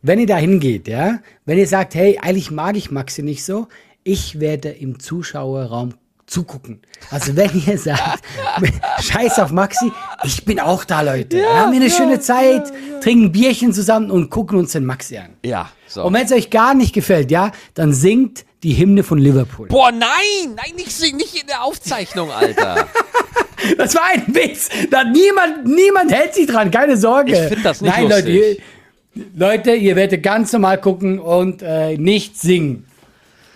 [0.00, 3.68] wenn ihr da hingeht, ja, wenn ihr sagt, hey, eigentlich mag ich Maxi nicht so,
[4.04, 5.94] ich werde im Zuschauerraum
[6.26, 6.80] zugucken.
[7.10, 8.24] Also wenn ihr sagt,
[9.00, 9.92] scheiß auf Maxi,
[10.24, 11.38] ich bin auch da, Leute.
[11.38, 14.72] Ja, wir haben hier eine ja, schöne Zeit, ja, trinken Bierchen zusammen und gucken uns
[14.72, 15.30] den Maxi an.
[15.44, 15.70] Ja.
[15.86, 16.04] So.
[16.04, 19.68] Und wenn es euch gar nicht gefällt, ja, dann singt die Hymne von Liverpool.
[19.68, 22.88] Boah, nein, nein, nicht, nicht in der Aufzeichnung, Alter.
[23.78, 24.68] das war ein Witz.
[24.90, 27.32] Da niemand, niemand hält sich dran, keine Sorge.
[27.32, 28.24] Ich finde das nicht Nein, lustig.
[28.24, 32.86] Leute, ihr, Leute, ihr werdet ganz normal gucken und äh, nicht singen.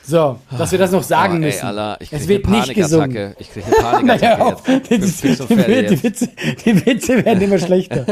[0.07, 1.67] So, dass wir das noch sagen oh, ey, müssen.
[1.67, 3.35] Allah, ich es wird nicht gesungen.
[3.39, 5.23] Ich kriege eine Panikattacke jetzt.
[5.23, 6.29] Die, die, Witze,
[6.65, 8.05] die Witze werden immer schlechter.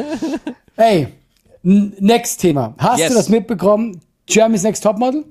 [0.74, 1.08] Hey,
[1.62, 2.74] next Thema.
[2.78, 3.10] Hast yes.
[3.10, 4.00] du das mitbekommen?
[4.26, 5.24] Germany's Next Topmodel?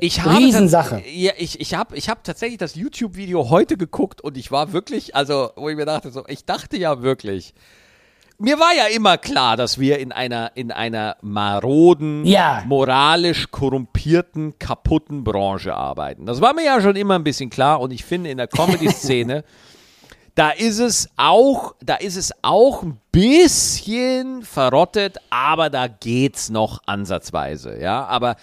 [0.00, 1.02] Ich habe Riesensache.
[1.12, 5.14] Ja, ich, ich habe ich hab tatsächlich das YouTube-Video heute geguckt und ich war wirklich,
[5.14, 7.54] also, wo ich mir dachte, so, ich dachte ja wirklich,
[8.38, 12.62] mir war ja immer klar, dass wir in einer, in einer maroden, ja.
[12.66, 16.26] moralisch korrumpierten, kaputten Branche arbeiten.
[16.26, 19.44] Das war mir ja schon immer ein bisschen klar und ich finde in der Comedy-Szene,
[20.34, 26.82] da ist es auch, da ist es auch ein bisschen verrottet, aber da geht's noch
[26.86, 28.36] ansatzweise, ja, aber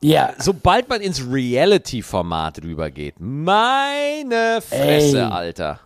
[0.00, 0.32] ja.
[0.38, 5.24] Sobald man ins Reality-Format rübergeht, meine Fresse, Ey.
[5.24, 5.80] Alter.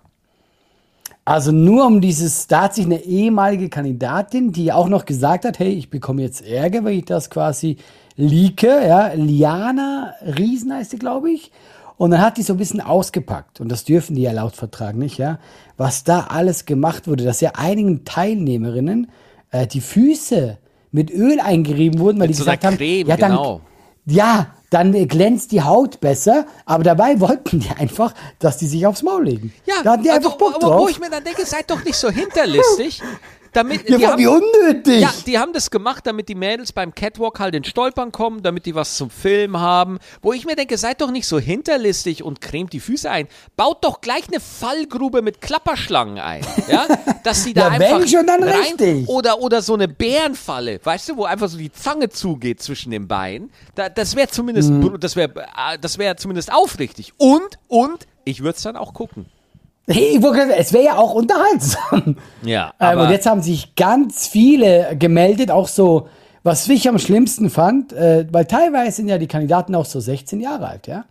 [1.25, 5.59] Also nur um dieses, da hat sich eine ehemalige Kandidatin, die auch noch gesagt hat,
[5.61, 7.77] hey, ich bekomme jetzt Ärger, wenn ich das quasi
[8.17, 11.53] leake, ja, Liana Riesen heißt sie, glaube ich.
[11.97, 14.97] Und dann hat die so ein bisschen ausgepackt, und das dürfen die ja laut Vertrag
[14.97, 15.39] nicht, ja,
[15.77, 19.09] was da alles gemacht wurde, dass ja einigen Teilnehmerinnen
[19.53, 20.59] äh, die Füße
[20.91, 23.61] mit Öl eingerieben wurden, weil mit die so gesagt haben, Creme, ja, dann, genau.
[24.07, 29.03] Ja, dann glänzt die Haut besser, aber dabei wollten die einfach, dass die sich aufs
[29.03, 29.53] Maul legen.
[29.67, 30.81] Ja, da hatten die also, einfach Bock drauf.
[30.81, 33.03] Wo ich mir dann denke, seid doch nicht so hinterlistig.
[33.53, 35.01] damit, ja, die haben, wie unnötig.
[35.01, 38.65] Ja, die haben das gemacht, damit die Mädels beim Catwalk halt in Stolpern kommen, damit
[38.65, 39.99] die was zum Film haben.
[40.23, 43.29] Wo ich mir denke, seid doch nicht so hinterlistig und cremt die Füße ein.
[43.57, 46.43] Baut doch gleich eine Fallgrube mit Klapperschlangen ein.
[46.69, 46.87] Ja,
[47.25, 49.09] dass sie da ja, einfach wenn schon, dann rein, richtig.
[49.09, 53.07] Oder, oder so eine Bärenfalle, weißt du, wo einfach so die Zange zugeht zwischen den
[53.07, 53.51] Beinen.
[53.75, 54.99] Da, das wäre zumindest, mhm.
[54.99, 57.13] das wäre, äh, das wäre zumindest aufrichtig.
[57.19, 59.27] Und, und, ich würde es dann auch gucken.
[59.89, 60.21] Hey,
[60.57, 62.17] es wäre ja auch unterhaltsam.
[62.45, 62.73] Ja.
[62.79, 66.09] Ähm, und jetzt haben sich ganz viele gemeldet, auch so,
[66.45, 70.41] was ich am schlimmsten fand, äh, weil teilweise sind ja die Kandidaten auch so 16
[70.41, 71.05] Jahre alt, ja.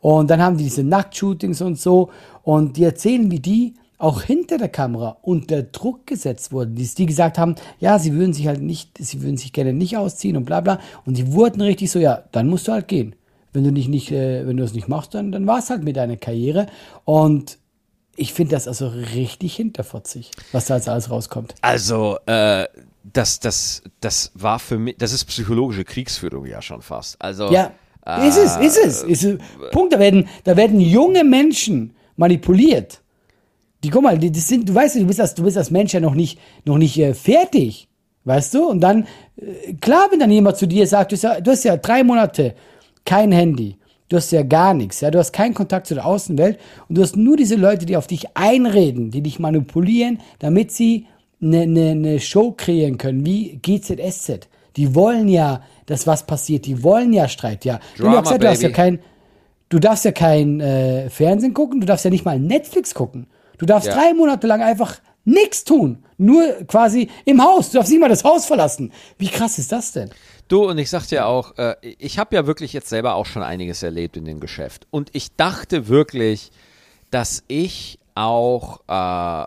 [0.00, 2.10] Und dann haben die diese Nacktshootings und so.
[2.42, 7.06] Und die erzählen, wie die auch hinter der Kamera unter Druck gesetzt wurden, die, die
[7.06, 10.44] gesagt haben, ja, sie würden sich halt nicht, sie würden sich gerne nicht ausziehen und
[10.44, 10.78] bla bla.
[11.04, 13.14] Und die wurden richtig so, ja, dann musst du halt gehen.
[13.52, 15.82] Wenn du dich nicht, äh, wenn du es nicht machst, dann, dann war es halt
[15.82, 16.66] mit deiner Karriere.
[17.04, 17.58] Und
[18.16, 21.54] ich finde das also richtig hinterfotzig, was da jetzt alles rauskommt.
[21.60, 22.66] Also, äh,
[23.12, 27.20] das, das, das war für mich, das ist psychologische Kriegsführung ja schon fast.
[27.20, 27.72] Also, ja,
[28.04, 29.02] äh, ist es, ist es.
[29.02, 29.38] Ist es.
[29.70, 33.00] Punkt, da werden, da werden junge Menschen manipuliert.
[33.84, 35.92] Die, guck mal, die, das sind, du weißt, du bist als, du bist als Mensch
[35.92, 37.88] ja noch nicht, noch nicht äh, fertig.
[38.24, 38.68] Weißt du?
[38.68, 41.64] Und dann, äh, klar, wenn dann jemand zu dir sagt, du hast ja, du hast
[41.64, 42.54] ja drei Monate
[43.04, 43.76] kein Handy
[44.08, 45.10] Du hast ja gar nichts, ja.
[45.10, 48.06] Du hast keinen Kontakt zu der Außenwelt und du hast nur diese Leute, die auf
[48.06, 51.06] dich einreden, die dich manipulieren, damit sie
[51.42, 54.48] eine ne, ne Show kreieren können, wie GZSZ.
[54.76, 56.66] Die wollen ja, dass was passiert.
[56.66, 57.80] Die wollen ja Streit, ja.
[57.96, 59.00] Drama, gesagt, du, hast ja kein,
[59.68, 63.26] du darfst ja kein äh, Fernsehen gucken, du darfst ja nicht mal Netflix gucken.
[63.58, 63.94] Du darfst ja.
[63.94, 66.04] drei Monate lang einfach nichts tun.
[66.18, 67.70] Nur quasi im Haus.
[67.70, 68.92] Du darfst nicht mal das Haus verlassen.
[69.18, 70.10] Wie krass ist das denn?
[70.48, 73.42] Du, und ich sag dir auch, äh, ich habe ja wirklich jetzt selber auch schon
[73.42, 74.86] einiges erlebt in dem Geschäft.
[74.90, 76.52] Und ich dachte wirklich,
[77.10, 79.46] dass ich auch äh,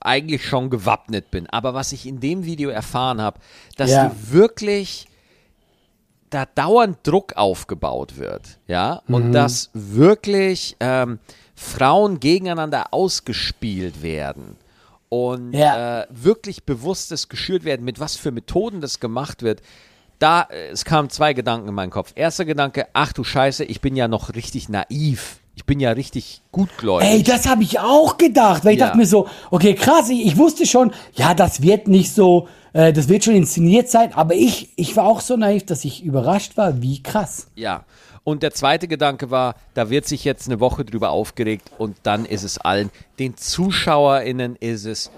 [0.00, 1.46] eigentlich schon gewappnet bin.
[1.48, 3.40] Aber was ich in dem Video erfahren habe,
[3.76, 4.08] dass ja.
[4.08, 5.06] du wirklich
[6.30, 11.18] da dauernd Druck aufgebaut wird, ja, und dass wirklich ähm,
[11.56, 14.56] Frauen gegeneinander ausgespielt werden
[15.08, 16.02] und Ja.
[16.02, 19.60] äh, wirklich bewusstes geschürt werden, mit was für Methoden das gemacht wird.
[20.20, 22.12] Da, äh, es kamen zwei Gedanken in meinen Kopf.
[22.14, 25.38] Erster Gedanke, ach du Scheiße, ich bin ja noch richtig naiv.
[25.56, 27.08] Ich bin ja richtig gutgläubig.
[27.08, 28.86] Ey, das habe ich auch gedacht, weil ich Ja.
[28.86, 32.92] dachte mir so, okay, krass, ich, ich wusste schon, ja, das wird nicht so, äh,
[32.92, 36.56] das wird schon inszeniert sein, aber ich, ich war auch so naiv, dass ich überrascht
[36.56, 37.48] war, wie krass.
[37.56, 37.84] Ja.
[38.22, 42.26] Und der zweite Gedanke war, da wird sich jetzt eine Woche drüber aufgeregt und dann
[42.26, 45.10] ist es allen, den ZuschauerInnen ist es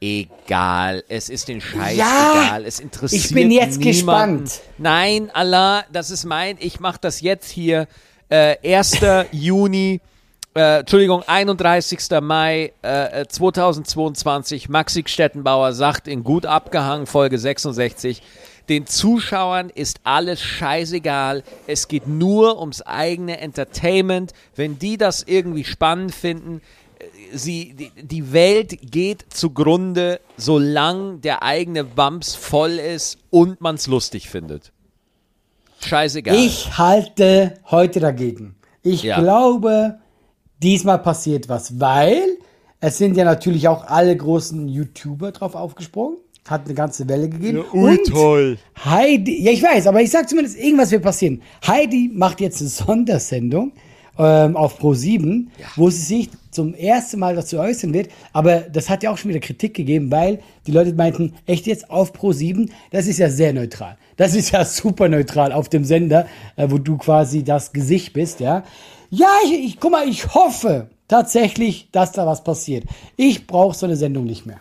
[0.00, 1.04] scheißegal.
[1.08, 2.64] Es ist den Scheiß Ja, egal.
[2.64, 4.44] Es interessiert ich bin jetzt niemanden.
[4.44, 4.60] gespannt.
[4.78, 7.86] Nein, Allah, das ist mein, ich mache das jetzt hier.
[8.30, 8.98] Äh, 1.
[9.32, 10.00] Juni,
[10.54, 12.00] äh, Entschuldigung, 31.
[12.20, 14.68] Mai äh, äh, 2022.
[14.68, 18.22] Maxi Stettenbauer sagt in Gut abgehangen, Folge 66,
[18.68, 21.42] den Zuschauern ist alles scheißegal.
[21.66, 24.34] Es geht nur ums eigene Entertainment.
[24.56, 26.62] Wenn die das irgendwie spannend finden, äh,
[27.32, 33.86] sie, die, die Welt geht zugrunde, solange der eigene Bums voll ist und man es
[33.86, 34.72] lustig findet.
[35.80, 36.34] Scheißegal.
[36.36, 38.56] Ich halte heute dagegen.
[38.82, 39.20] Ich Ja.
[39.20, 39.98] glaube,
[40.62, 42.22] diesmal passiert was, weil
[42.80, 46.18] es sind ja natürlich auch alle großen YouTuber drauf aufgesprungen.
[46.48, 47.60] Hat eine ganze Welle gegeben.
[47.72, 48.56] und toll.
[48.84, 51.42] Heidi, ja ich weiß, aber ich sag zumindest, irgendwas wird passieren.
[51.66, 53.72] Heidi macht jetzt eine Sondersendung
[54.18, 58.10] ähm, auf Pro7, wo sie sich zum ersten Mal dazu äußern wird.
[58.32, 61.90] Aber das hat ja auch schon wieder Kritik gegeben, weil die Leute meinten, echt jetzt
[61.90, 63.96] auf Pro7, das ist ja sehr neutral.
[64.16, 66.26] Das ist ja super neutral auf dem Sender,
[66.56, 68.64] äh, wo du quasi das Gesicht bist, ja.
[69.10, 72.84] Ja, ich, ich guck mal, ich hoffe tatsächlich, dass da was passiert.
[73.16, 74.60] Ich brauche so eine Sendung nicht mehr.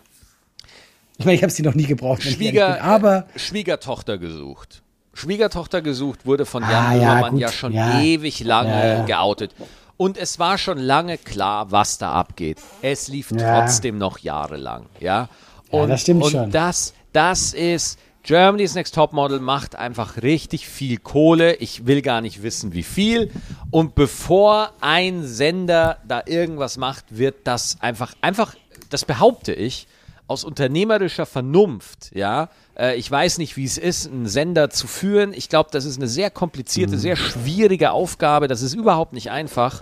[1.17, 4.83] Ich meine, ich habe sie noch nie gebraucht, Schwieger, bin, aber äh, Schwiegertochter gesucht.
[5.17, 7.99] Schwiegertochter gesucht wurde von Jan Ah, ja, Böhmermann ja schon Ja.
[8.01, 9.51] ewig lange Ja, geoutet.
[9.97, 12.59] Und es war schon lange klar, was da abgeht.
[12.83, 15.27] Es lief trotzdem noch jahrelang, ja.
[15.71, 16.51] Ja, Und, das stimmt und schon.
[16.51, 21.55] das, das ist Germany's Next Topmodel macht einfach richtig viel Kohle.
[21.55, 23.31] Ich will gar nicht wissen, wie viel.
[23.71, 28.53] Und bevor ein Sender da irgendwas macht, wird das einfach, einfach,
[28.89, 29.87] das behaupte ich,
[30.27, 32.49] aus unternehmerischer Vernunft, ja.
[32.77, 35.33] Äh, ich weiß nicht, wie es ist, einen Sender zu führen.
[35.33, 38.47] Ich glaube, das ist eine sehr komplizierte, sehr schwierige Aufgabe.
[38.47, 39.81] Das ist überhaupt nicht einfach.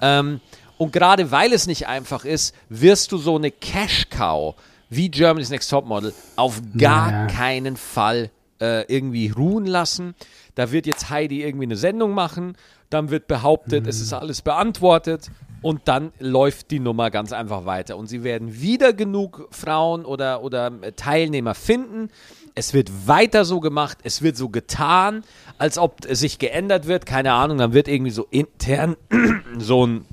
[0.00, 0.40] Ähm,
[0.78, 4.54] und gerade weil es nicht einfach ist, wirst du so eine Cash-Cow
[4.88, 7.26] wie Germany's Next Topmodel auf gar Ja.
[7.26, 10.14] keinen Fall äh, irgendwie ruhen lassen.
[10.54, 12.56] Da wird jetzt Heidi irgendwie eine Sendung machen,
[12.90, 15.30] dann wird behauptet, es ist alles beantwortet
[15.62, 17.96] und dann läuft die Nummer ganz einfach weiter.
[17.96, 22.10] Und sie werden wieder genug Frauen oder, oder äh, Teilnehmer finden.
[22.54, 25.24] Es wird weiter so gemacht, es wird so getan,
[25.58, 27.06] als ob es sich geändert wird.
[27.06, 28.96] Keine Ahnung, dann wird irgendwie so intern
[29.58, 30.04] so ein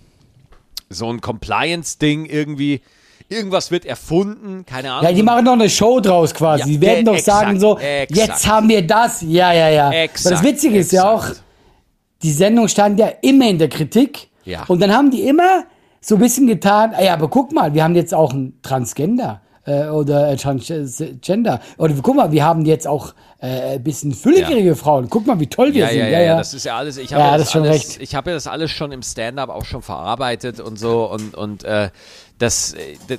[0.89, 2.81] so ein Compliance-Ding irgendwie,
[3.29, 5.05] irgendwas wird erfunden, keine Ahnung.
[5.05, 6.61] Ja, die machen doch eine Show draus quasi.
[6.61, 8.11] Ja, die werden äh, doch exakt, sagen so, exakt.
[8.11, 9.21] jetzt haben wir das.
[9.21, 9.91] Ja, ja, ja.
[9.91, 11.27] Exakt, das Witzige ist ja auch,
[12.23, 14.28] die Sendung stand ja immer in der Kritik.
[14.45, 14.63] Ja.
[14.67, 15.63] Und dann haben die immer
[16.01, 19.41] so ein bisschen getan, ah ja, aber guck mal, wir haben jetzt auch einen Transgender
[19.65, 21.61] äh, oder äh, Transgender.
[21.77, 25.09] Oder guck mal, wir haben jetzt auch äh, ein bisschen fülligere Frauen.
[25.09, 25.99] Guck mal, wie toll wir ja, sind.
[25.99, 26.97] ja, ja, ja, das ist ja alles.
[26.97, 28.01] Ich habe Ja, ja, das schon alles, recht.
[28.01, 31.63] ich habe ja das alles schon im Stand-up auch schon verarbeitet und so und und
[31.63, 31.89] äh,
[32.37, 33.17] das, äh,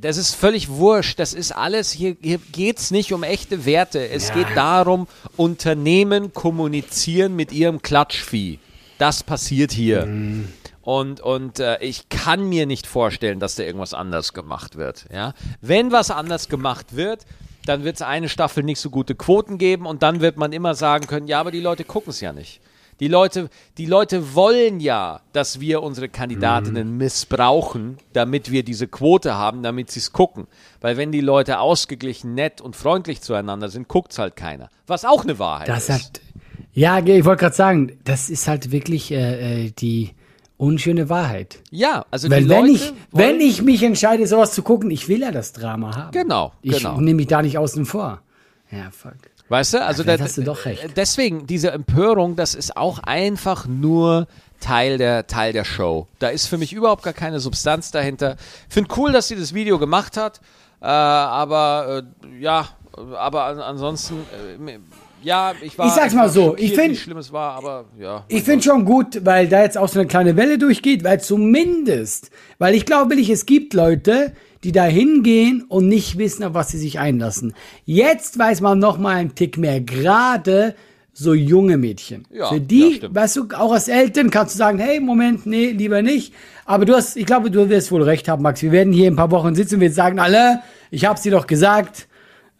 [0.00, 1.18] das ist völlig wurscht.
[1.18, 1.92] Das ist alles.
[1.92, 4.08] Hier, hier geht's nicht um echte Werte.
[4.08, 5.06] Es geht darum,
[5.36, 8.58] Unternehmen kommunizieren mit ihrem Klatschvieh.
[9.02, 10.06] Das passiert hier.
[10.06, 10.48] Mhm.
[10.80, 15.06] Und, und äh, ich kann mir nicht vorstellen, dass da irgendwas anders gemacht wird.
[15.12, 15.34] Ja?
[15.60, 17.26] Wenn was anders gemacht wird,
[17.66, 20.76] dann wird es eine Staffel nicht so gute Quoten geben und dann wird man immer
[20.76, 22.60] sagen können, ja, aber die Leute gucken es ja nicht.
[23.00, 29.34] Die Leute, die Leute wollen ja, dass wir unsere Kandidatinnen missbrauchen, damit wir diese Quote
[29.34, 30.46] haben, damit sie es gucken.
[30.80, 34.70] Weil wenn die Leute ausgeglichen, nett und freundlich zueinander sind, guckt es halt keiner.
[34.86, 35.94] Was auch eine Wahrheit Das ist.
[35.94, 36.20] hat,
[36.72, 40.10] ja, ich wollte gerade sagen, das ist halt wirklich äh, äh, die
[40.56, 41.58] unschöne Wahrheit.
[41.70, 45.20] ja, also Weil die wenn ich, wenn ich mich entscheide, sowas zu gucken, ich will
[45.20, 46.12] ja das Drama haben.
[46.12, 47.00] Genau, Ich genau.
[47.00, 48.20] nehme mich da nicht außen vor.
[48.70, 49.14] Ja, fuck.
[49.48, 50.96] Weißt du, also vielleicht da- hast du doch recht.
[50.96, 54.26] deswegen, diese Empörung, das ist auch einfach nur
[54.60, 56.06] Teil der, Teil der Show.
[56.20, 58.36] Da ist für mich überhaupt gar keine Substanz dahinter.
[58.68, 60.40] Finde cool, dass sie das Video gemacht hat,
[60.80, 62.68] äh, aber äh, ja,
[63.16, 64.14] aber an, ansonsten,
[64.66, 64.78] äh,
[65.22, 65.86] ja, ich war.
[65.86, 68.24] Ich sag's mal so, ich find- wie schlimm es war, aber ja.
[68.28, 72.30] Ich finde schon gut, weil da jetzt auch so eine kleine Welle durchgeht, weil zumindest,
[72.58, 74.32] weil ich glaube wirklich, es gibt Leute,
[74.64, 77.54] die da hingehen und nicht wissen, auf was sie sich einlassen.
[77.84, 80.74] Jetzt weiß man noch mal einen Tick mehr, gerade
[81.14, 82.24] so junge Mädchen.
[82.30, 85.66] Ja, Für die, ja, weißt du, auch als Eltern kannst du sagen, hey, Moment, nee,
[85.70, 86.32] lieber nicht.
[86.64, 88.62] Aber du hast, ich glaube, du wirst wohl recht haben, Max.
[88.62, 91.32] Wir werden hier in ein paar Wochen sitzen und wir sagen alle, ich hab's dir
[91.32, 92.06] doch gesagt,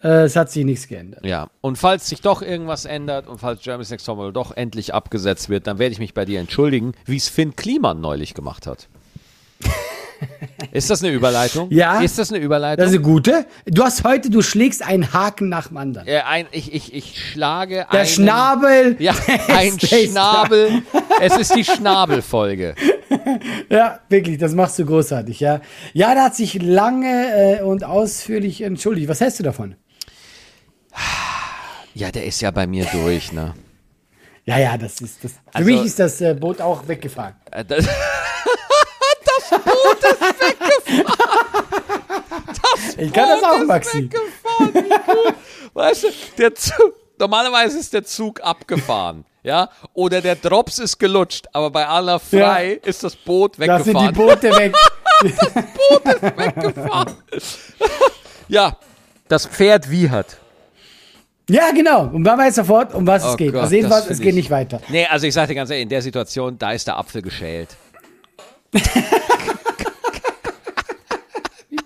[0.02, 1.24] äh, es hat sich nichts geändert.
[1.24, 5.48] Ja, und falls sich doch irgendwas ändert und falls Germany's Next Topmodel doch endlich abgesetzt
[5.48, 8.88] wird, dann werde ich mich bei dir entschuldigen, wie es Finn Kliman neulich gemacht hat.
[10.72, 11.68] Ist das eine Überleitung?
[11.70, 12.00] Ja.
[12.00, 12.84] Ist das eine Überleitung?
[12.84, 13.44] Das ist eine gute.
[13.66, 16.06] Du hast heute, du schlägst einen Haken nach dem anderen.
[16.06, 18.96] äh, ein, ich, ich, ich schlage Der einen, Schnabel.
[19.00, 19.14] Ja,
[19.48, 19.78] ein.
[19.78, 20.82] Schnabel.
[21.20, 22.74] Es ist die Schnabelfolge.
[23.68, 25.60] Ja, wirklich, das machst du großartig, ja.
[25.92, 29.08] Ja, da hat sich lange äh, und ausführlich entschuldigt.
[29.08, 29.76] Was hältst du davon?
[31.94, 33.54] Ja, der ist ja bei mir durch, ne?
[34.44, 35.32] Ja, ja, das ist das.
[35.32, 37.34] Für Also- mich ist das äh, Boot auch weggefahren.
[37.50, 37.84] Äh, Das,
[39.24, 41.12] das Boot ist weggefahren.
[42.48, 44.02] Das Ich kann das Boot auch, ist Maxi.
[44.04, 44.74] Weggefahren.
[44.74, 45.74] Wie.
[45.74, 49.24] Weißt du, der Zug, normalerweise ist der Zug abgefahren.
[49.44, 53.98] Ja, oder der Drops ist gelutscht, aber bei aller frei ist das Boot Da sind
[53.98, 54.14] die weggefahren.
[54.14, 54.74] Boote weg.
[56.36, 57.16] weggefahren.
[58.48, 58.76] ja,
[59.28, 60.38] das Pferd wiehert.
[61.52, 62.06] Ja, genau.
[62.06, 63.52] Und man weiß sofort, um was Oh es geht.
[63.52, 64.80] Gott, also jedenfalls, es geht ich- nicht weiter.
[64.88, 67.76] Nee, also ich sag dir ganz ehrlich, in der Situation, da ist der Apfel geschält.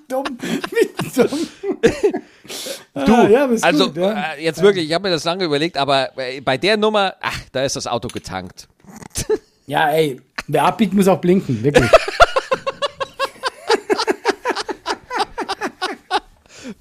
[0.08, 0.24] Dumm.
[0.40, 1.48] Wie dumm.
[2.94, 4.32] Du, Ah, ja, also gut, ja.
[4.34, 7.40] äh, jetzt wirklich, ich habe mir das lange überlegt, aber äh, bei der Nummer, ach,
[7.52, 8.68] da ist das Auto getankt.
[9.66, 11.90] Ja, ey, wer abbiegt, muss auch blinken, wirklich.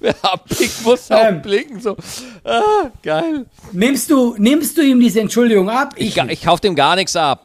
[0.00, 1.42] Wer abbiegt, muss auch Ähm.
[1.42, 1.80] blinken.
[1.80, 1.96] So.
[2.44, 3.46] Ah, geil.
[3.72, 5.94] nimmst, du, nimmst du ihm diese Entschuldigung ab?
[5.96, 7.44] Ich, ga- ich kauf dem gar nichts ab.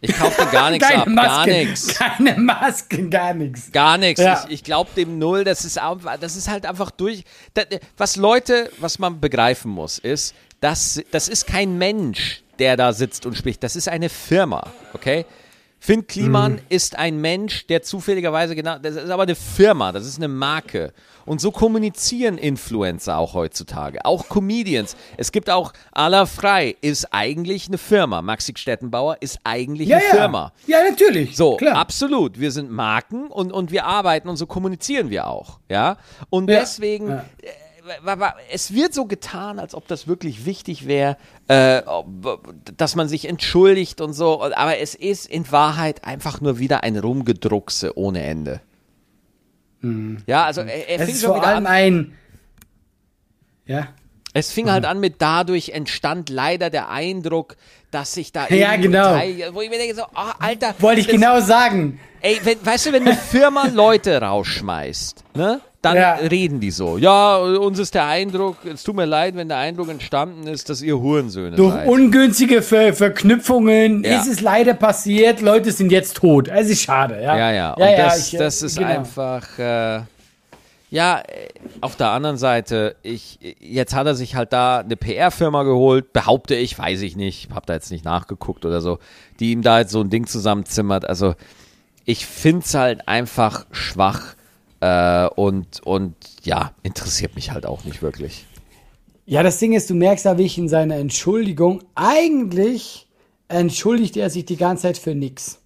[0.00, 1.04] Ich kauf dem gar nichts ab.
[1.04, 1.86] Keine Gar Masken, nichts.
[1.94, 3.70] keine Masken, gar nichts.
[3.72, 4.20] Gar nichts.
[4.20, 4.44] Ja.
[4.48, 5.44] Ich, ich glaube dem null.
[5.44, 5.78] Das ist,
[6.20, 7.24] das ist halt einfach durch.
[7.54, 7.62] Da,
[7.96, 13.26] was Leute, was man begreifen muss, ist, dass das ist kein Mensch, der da sitzt
[13.26, 13.62] und spricht.
[13.62, 14.64] Das ist eine Firma.
[14.92, 15.24] Okay?
[15.84, 20.16] Finn Kliman ist ein Mensch, der zufälligerweise genau, das ist aber eine Firma, das ist
[20.18, 20.92] eine Marke.
[21.26, 24.94] Und so kommunizieren Influencer auch heutzutage, auch Comedians.
[25.16, 28.22] Es gibt auch Ala Frei ist eigentlich eine Firma.
[28.22, 30.12] Maxi Stettenbauer ist eigentlich Ja, eine ja.
[30.12, 30.52] Firma.
[30.68, 31.36] Ja, natürlich.
[31.36, 31.74] So, klar.
[31.74, 32.38] absolut.
[32.38, 35.58] Wir sind Marken und, und wir arbeiten und so kommunizieren wir auch.
[35.68, 35.96] Ja.
[36.30, 36.60] Und Ja.
[36.60, 37.22] deswegen, äh,
[38.50, 41.16] es wird so getan, als ob das wirklich wichtig wäre,
[41.48, 41.82] äh,
[42.76, 44.42] dass man sich entschuldigt und so.
[44.42, 48.60] Aber es ist in Wahrheit einfach nur wieder ein Rumgedruckse ohne Ende.
[50.26, 51.72] Ja, also er, er es fing ist schon vor wieder allem an.
[51.72, 52.18] ein.
[53.66, 53.88] Ja.
[54.34, 57.56] Es fing halt an mit dadurch entstand leider der Eindruck,
[57.90, 59.14] dass sich da Ja, genau.
[59.16, 62.00] Teil- wo ich mir denke so, ah, Alter, Wollte ich das- genau sagen.
[62.20, 66.14] Ey, wenn, weißt du, wenn eine Firma Leute rausschmeißt, ne, dann Ja.
[66.14, 66.96] reden die so.
[66.96, 70.80] Ja, uns ist der Eindruck, es tut mir leid, wenn der Eindruck entstanden ist, dass
[70.80, 71.88] ihr Hurensöhne Durch seid.
[71.88, 74.20] ungünstige Ver Verknüpfungen Ja.
[74.20, 75.40] ist es leider passiert.
[75.40, 76.48] Leute sind jetzt tot.
[76.48, 77.20] Es ist schade.
[77.20, 77.72] Ja, Ja, ja.
[77.74, 78.90] Und ja, das, ich, äh, das ist genau.
[78.90, 80.00] einfach, äh,
[80.90, 81.22] ja,
[81.80, 86.54] auf der anderen Seite, ich, jetzt hat er sich halt da eine PR-Firma geholt, behaupte
[86.54, 88.98] ich, weiß ich nicht, hab da jetzt nicht nachgeguckt oder so,
[89.40, 91.08] die ihm da jetzt so ein Ding zusammenzimmert.
[91.08, 91.34] Also,
[92.04, 94.34] ich find's halt einfach schwach
[94.82, 98.46] äh, und, und ja, interessiert mich halt auch nicht wirklich.
[99.24, 103.06] Ja, das Ding ist, du merkst da, wie ich in seiner Entschuldigung, eigentlich
[103.46, 105.60] entschuldigt er sich die ganze Zeit für nix.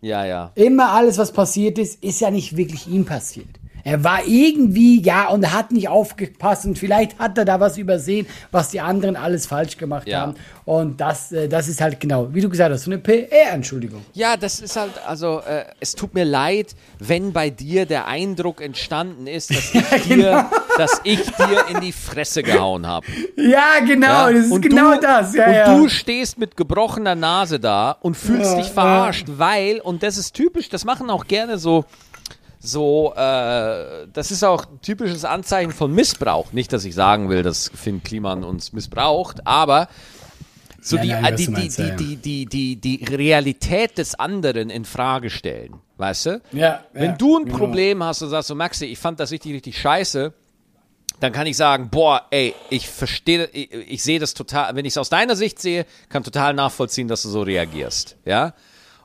[0.00, 0.52] Ja, ja.
[0.54, 3.48] Immer alles, was passiert ist, ist ja nicht wirklich ihm passiert.
[3.84, 8.26] Er war irgendwie, ja, und hat nicht aufgepasst und vielleicht hat er da was übersehen,
[8.50, 10.22] was die anderen alles falsch gemacht Ja.
[10.22, 10.34] haben.
[10.64, 14.00] Und das, äh, das ist halt genau, wie du gesagt hast, so eine PR-Entschuldigung.
[14.14, 18.62] Ja, das ist halt, also äh, es tut mir leid, wenn bei dir der Eindruck
[18.62, 20.44] entstanden ist, dass ich, dir, genau.
[20.78, 23.06] dass ich dir in die Fresse gehauen habe.
[23.36, 24.32] Ja, genau, Ja?
[24.32, 25.34] das ist und genau du, das.
[25.34, 25.76] Ja, und ja.
[25.76, 30.32] du stehst mit gebrochener Nase da und fühlst Ja, dich verarscht, weil, und das ist
[30.32, 31.84] typisch, das machen auch gerne so,
[32.66, 36.52] so, äh, das ist auch ein typisches Anzeichen von Missbrauch.
[36.52, 39.88] Nicht, dass ich sagen will, dass Finn Kliman uns missbraucht, aber
[40.80, 43.98] so Ja, die, nein, äh, die, die, meinst, die, ja, die, die, die, die Realität
[43.98, 45.80] des anderen in Frage stellen.
[45.96, 46.42] Weißt du?
[46.52, 47.58] Ja, Wenn du ein genau.
[47.58, 50.32] Problem hast und sagst so, Maxi, ich fand das richtig, richtig scheiße,
[51.20, 54.92] dann kann ich sagen, boah, ey, ich verstehe, ich, ich sehe das total, wenn ich
[54.94, 58.54] es aus deiner Sicht sehe, kann total nachvollziehen, dass du so reagierst, ja.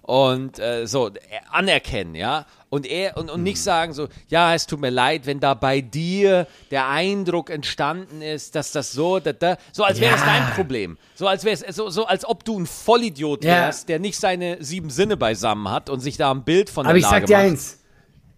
[0.10, 1.12] Und äh, so äh,
[1.52, 2.48] anerkennen, ja.
[2.72, 3.44] Und er und, und Mhm.
[3.44, 8.24] nicht sagen so, ja, es tut mir leid, wenn da bei dir der Eindruck entstanden
[8.24, 10.26] ist, dass das so, da, da, so als wäre es Ja.
[10.26, 13.52] dein Problem, so als wäre es so, so als ob du ein Vollidiot Ja.
[13.66, 16.94] wärst, der nicht seine sieben Sinne beisammen hat und sich da ein Bild von Aber
[16.94, 17.46] der ich Lage sag dir macht.
[17.46, 17.79] eins.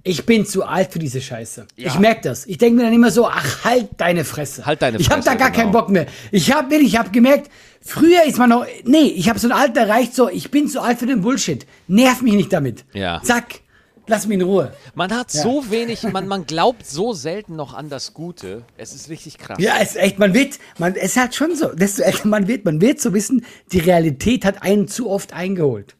[0.04, 1.68] Ich bin zu alt für diese Scheiße.
[1.76, 2.46] Ich merke das.
[2.48, 4.66] Ich denke mir dann immer so, ach, halt deine Fresse.
[4.66, 5.80] Halt deine Ich habe da Fresse, gar keinen genau.
[5.80, 6.08] Bock mehr.
[6.32, 9.82] Ich habe ich hab gemerkt, früher ist man noch, nee, ich habe so ein Alter
[9.82, 11.68] erreicht, so, ich bin zu alt für den Bullshit.
[11.88, 12.84] Nerv mich nicht damit.
[12.94, 13.22] Ja.
[13.24, 13.62] Zack,
[14.08, 14.74] lass mich in Ruhe.
[14.96, 18.64] Man hat so wenig, man, man glaubt so selten noch an das Gute.
[18.78, 19.58] Es ist richtig krass.
[19.60, 22.48] Ja, es ist echt, man wird, man, es ist halt schon so, desto älter man
[22.48, 25.96] wird, man wird so wissen, die Realität hat einen zu oft eingeholt.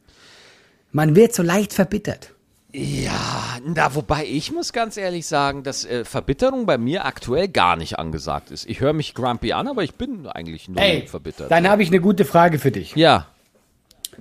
[0.90, 2.31] Man wird so leicht verbittert.
[2.74, 7.76] Ja, na, wobei ich muss ganz ehrlich sagen, dass äh, Verbitterung bei mir aktuell gar
[7.76, 8.64] nicht angesagt ist.
[8.66, 11.50] Ich höre mich grumpy an, aber ich bin eigentlich nur Ey, verbittert.
[11.50, 12.96] dann habe ich eine gute Frage für dich.
[12.96, 13.26] ja,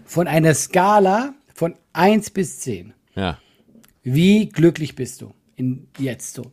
[0.06, 2.93] Von einer Skala von 1 bis 10.
[3.16, 3.38] ja.
[4.04, 6.52] Wie glücklich bist du in jetzt so?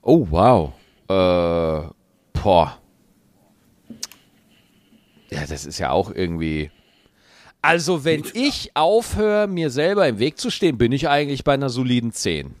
[0.00, 0.72] Oh, wow.
[1.08, 1.90] Äh,
[2.32, 2.78] boah.
[5.30, 6.70] Ja, das ist ja auch irgendwie.
[7.62, 11.70] Also, wenn ich aufhöre, mir selber im Weg zu stehen, bin ich eigentlich bei einer
[11.70, 12.54] soliden 10.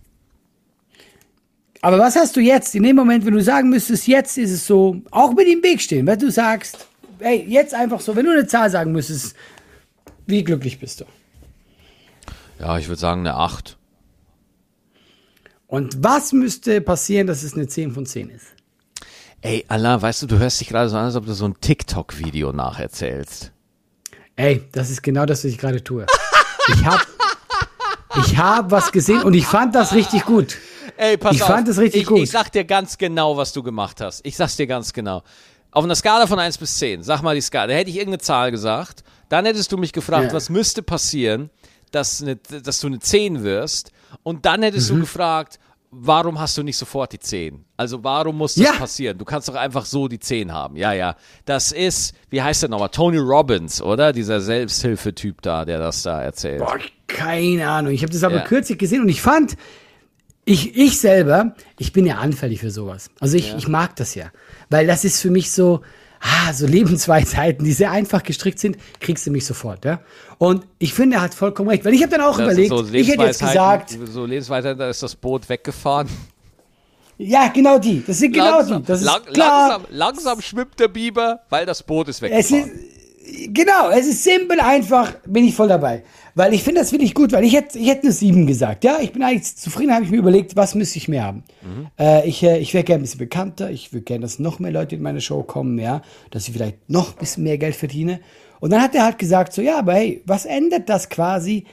[1.80, 4.66] Aber was hast du jetzt in dem Moment, wenn du sagen müsstest, jetzt ist es
[4.66, 6.86] so, auch mit im Weg stehen, weil du sagst,
[7.18, 9.34] ey, jetzt einfach so, wenn du eine Zahl sagen müsstest,
[10.26, 11.04] wie glücklich bist du?
[12.60, 13.76] Ja, ich würde sagen eine 8.
[15.66, 18.46] Und was müsste passieren, dass es eine 10 von 10 ist?
[19.40, 21.56] Ey, Allah, weißt du, du hörst dich gerade so an, als ob du so ein
[21.60, 23.51] TikTok-Video nacherzählst.
[24.42, 26.04] Ey, das ist genau das, was ich gerade tue.
[26.74, 27.06] Ich hab,
[28.16, 30.56] ich hab was gesehen und ich fand das richtig gut.
[30.96, 31.48] Ey, pass Ich auf.
[31.48, 32.18] fand es richtig ich, gut.
[32.18, 34.20] Ich sag dir ganz genau, was du gemacht hast.
[34.26, 35.22] Ich sag's dir ganz genau.
[35.70, 38.18] Auf einer Skala von 1 bis 10, sag mal die Skala, da hätte ich irgendeine
[38.18, 40.32] Zahl gesagt, dann hättest du mich gefragt, Ja.
[40.32, 41.48] was müsste passieren,
[41.92, 43.92] dass, eine, dass du eine 10 wirst
[44.24, 44.96] und dann hättest Mhm.
[44.96, 45.60] du gefragt,
[45.94, 47.64] warum hast du nicht sofort die 10?
[47.76, 48.72] Also warum muss das Ja.
[48.72, 49.18] passieren?
[49.18, 50.76] Du kannst doch einfach so die 10 haben.
[50.76, 51.16] Ja, ja.
[51.44, 52.88] Das ist, wie heißt der nochmal?
[52.88, 54.12] Tony Robbins, oder?
[54.12, 56.60] Dieser Selbsthilfetyp da, der das da erzählt.
[56.60, 57.92] Boah, keine Ahnung.
[57.92, 58.44] Ich habe das aber Ja.
[58.44, 59.56] kürzlich gesehen und ich fand,
[60.44, 63.10] ich, ich selber, ich bin ja anfällig für sowas.
[63.20, 64.32] Also ich, ich mag das ja.
[64.70, 65.82] Weil das ist für mich so,
[66.22, 70.00] ah, so Lebensweisheiten, die sehr einfach gestrickt sind, kriegst du mich sofort, ja.
[70.38, 71.84] Und ich finde, er hat vollkommen recht.
[71.84, 74.88] Weil ich habe dann auch Das überlegt, so ich hätte jetzt gesagt, So Lebensweisheiten, da
[74.88, 76.08] ist das Boot weggefahren.
[77.18, 78.02] ja, genau die.
[78.06, 78.82] Das sind genau die.
[78.82, 79.68] Das ist lang, klar.
[79.68, 82.70] langsam, langsam schwimmt der Biber, weil das Boot ist Es weggefahren.
[82.70, 82.91] ist,
[83.48, 86.02] genau, es ist simpel, einfach, bin ich voll dabei.
[86.34, 88.84] Weil ich finde das wirklich gut, weil ich hätte, ich hätte eine 7 gesagt.
[88.84, 91.44] Ja, ich bin eigentlich zufrieden, habe ich mir überlegt, was müsste ich mehr haben.
[91.98, 94.72] Äh, ich äh, ich wäre gerne ein bisschen bekannter, ich würde gerne, dass noch mehr
[94.72, 96.00] Leute in meine Show kommen, ja,
[96.30, 98.20] dass ich vielleicht noch ein bisschen mehr Geld verdiene.
[98.60, 101.64] Und dann hat er halt gesagt, so, ja, aber hey, was ändert das quasi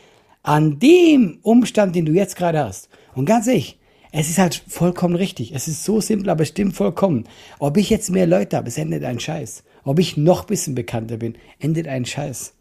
[0.44, 2.90] an dem Umstand, den du jetzt gerade hast?
[3.16, 3.79] Und ganz ehrlich,
[4.12, 5.54] es ist halt vollkommen richtig.
[5.54, 7.26] Es ist so simpel, aber es stimmt vollkommen.
[7.60, 9.64] Ob ich jetzt mehr Leute habe, es endet ein Scheiß.
[9.84, 12.54] Ob ich noch ein bisschen bekannter bin, endet ein Scheiß.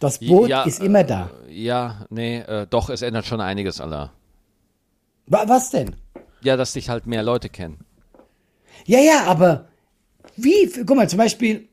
[0.00, 1.30] Das Boot Ja, ist immer da.
[1.48, 4.12] Ja, nee, äh, doch, es ändert schon einiges, Allah.
[5.26, 5.96] Wa- Was denn?
[6.42, 7.78] Ja, dass dich halt mehr Leute kennen.
[8.86, 9.68] Ja, ja, aber
[10.36, 11.68] wie, guck mal, zum Beispiel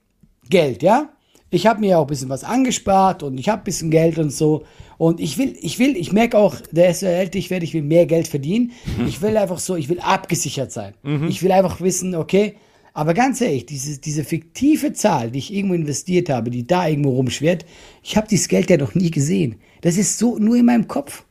[0.49, 1.09] Geld, ja?
[1.51, 4.17] Ich habe mir ja auch ein bisschen was angespart und ich habe ein bisschen Geld
[4.17, 4.65] und so.
[4.97, 7.83] Und ich will, ich will, ich merke auch, der ist älter ich werde, ich will
[7.83, 8.71] mehr Geld verdienen.
[9.07, 10.93] Ich will einfach so, ich will abgesichert sein.
[11.29, 12.55] Ich will einfach wissen, okay,
[12.95, 17.09] aber ganz ehrlich, diese, diese fiktive Zahl, die ich irgendwo investiert habe, die da irgendwo
[17.09, 17.65] rumschwirrt,
[18.01, 19.55] ich habe dieses Geld ja noch nie gesehen.
[19.81, 21.25] Das ist so nur in meinem Kopf.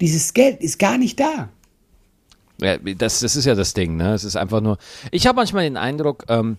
[0.00, 1.48] Dieses Geld ist gar nicht da.
[2.60, 4.14] Ja, das, das ist ja das Ding, ne?
[4.14, 4.78] Es ist einfach nur.
[5.10, 6.58] Ich habe manchmal den Eindruck, ähm,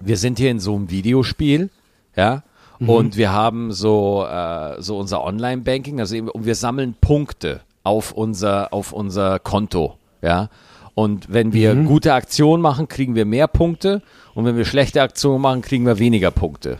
[0.00, 1.70] wir sind hier in so einem Videospiel,
[2.16, 2.42] ja,
[2.80, 8.12] und wir haben so, äh, so unser Online-Banking, also eben, und wir sammeln Punkte auf
[8.12, 10.48] unser, auf unser Konto, ja.
[10.94, 14.00] Und wenn wir gute Aktionen machen, kriegen wir mehr Punkte.
[14.34, 16.78] Und wenn wir schlechte Aktionen machen, kriegen wir weniger Punkte.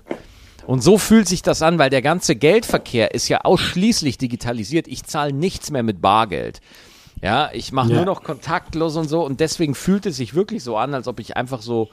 [0.69, 4.87] Und so fühlt sich das an, weil der ganze Geldverkehr ist ja ausschließlich digitalisiert.
[4.87, 6.61] Ich zahle nichts mehr mit Bargeld.
[7.23, 7.97] Ja, ich mache Ja.
[7.97, 9.25] nur noch kontaktlos und so.
[9.25, 11.89] Und deswegen fühlt es sich wirklich so an, als ob ich einfach so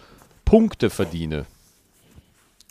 [0.46, 1.46] Punkte verdiene.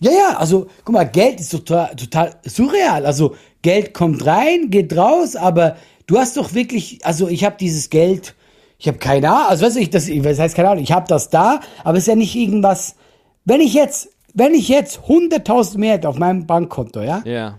[0.01, 3.05] Ja, ja, also guck mal, Geld ist total, total surreal.
[3.05, 5.77] Also Geld kommt rein, geht raus, aber
[6.07, 8.35] du hast doch wirklich, also ich habe dieses Geld,
[8.79, 11.29] ich habe keine Ahnung, also weiß ich, das, was heißt keine Ahnung, ich habe das
[11.29, 12.97] da, aber es ist ja nicht irgendwas,
[13.45, 17.59] wenn ich jetzt, wenn ich jetzt 100.000 mehr hätte auf meinem Bankkonto, ja, Ja.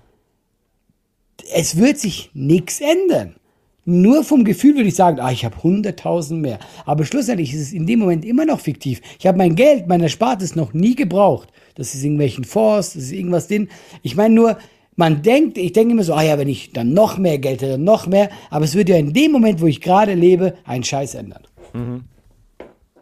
[1.54, 3.36] es wird sich nichts ändern.
[3.84, 6.60] Nur vom Gefühl würde ich sagen, ah, ich habe 100.000 mehr.
[6.86, 9.02] Aber schlussendlich ist es in dem Moment immer noch fiktiv.
[9.20, 11.50] Ich habe mein Geld, mein Erspartes noch nie gebraucht.
[11.82, 13.70] Das ist irgendwelchen Fonds, das ist irgendwas drin.
[14.04, 14.58] Ich meine nur,
[14.96, 17.72] man denkt, ich denke immer so, ah ja, wenn ich dann noch mehr Geld hätte,
[17.72, 18.30] dann noch mehr.
[18.50, 21.44] Aber es würde ja in dem Moment, wo ich gerade lebe, einen Scheiß ändern.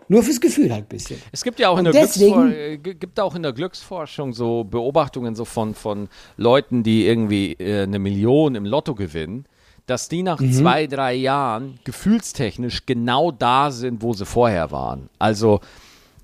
[0.07, 1.21] Nur fürs Gefühl halt ein bisschen.
[1.31, 5.35] Es gibt ja auch in der, deswegen- äh, gibt auch in der Glücksforschung so Beobachtungen
[5.35, 9.45] so von, von Leuten, die irgendwie äh, eine Million im Lotto gewinnen,
[9.85, 10.51] dass die nach mhm.
[10.51, 15.09] zwei, drei Jahren gefühlstechnisch genau da sind, wo sie vorher waren.
[15.19, 15.59] Also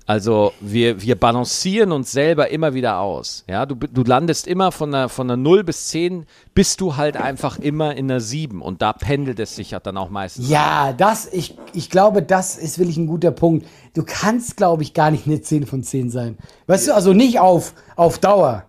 [0.06, 3.44] also wir, wir balancieren uns selber immer wieder aus.
[3.48, 7.16] Ja, du, du landest immer von einer, von einer 0 bis 10, bist du halt
[7.16, 10.48] einfach immer in einer 7 und da pendelt es sich ja dann auch meistens.
[10.48, 13.66] Ja, das, ich, ich glaube, das ist wirklich ein guter Punkt.
[13.94, 16.38] Du kannst, glaube ich, gar nicht eine 10 von 10 sein.
[16.68, 16.92] Weißt ja.
[16.92, 18.64] du, also nicht auf, auf Dauer.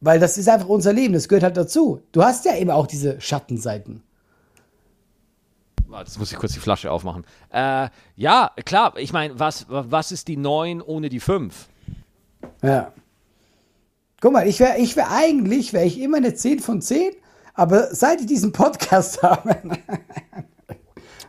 [0.00, 2.00] Weil das ist einfach unser Leben, das gehört halt dazu.
[2.12, 4.02] Du hast ja eben auch diese Schattenseiten.
[6.00, 7.24] Jetzt muss ich kurz die Flasche aufmachen.
[7.50, 11.68] Äh, ja, klar, ich meine, was, was ist die 9 ohne die 5?
[12.62, 12.92] Ja.
[14.20, 17.12] Guck mal, ich wäre ich wär eigentlich, wäre ich immer eine 10 von 10,
[17.54, 19.50] aber seit ich diesen Podcast habe.
[19.50, 19.76] ja,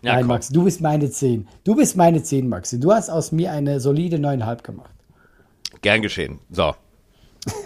[0.02, 0.28] Nein, komm.
[0.28, 1.48] Max, du bist meine 10.
[1.64, 2.80] Du bist meine 10, Maxi.
[2.80, 4.92] Du hast aus mir eine solide 9,5 gemacht.
[5.82, 6.40] Gern geschehen.
[6.50, 6.76] So.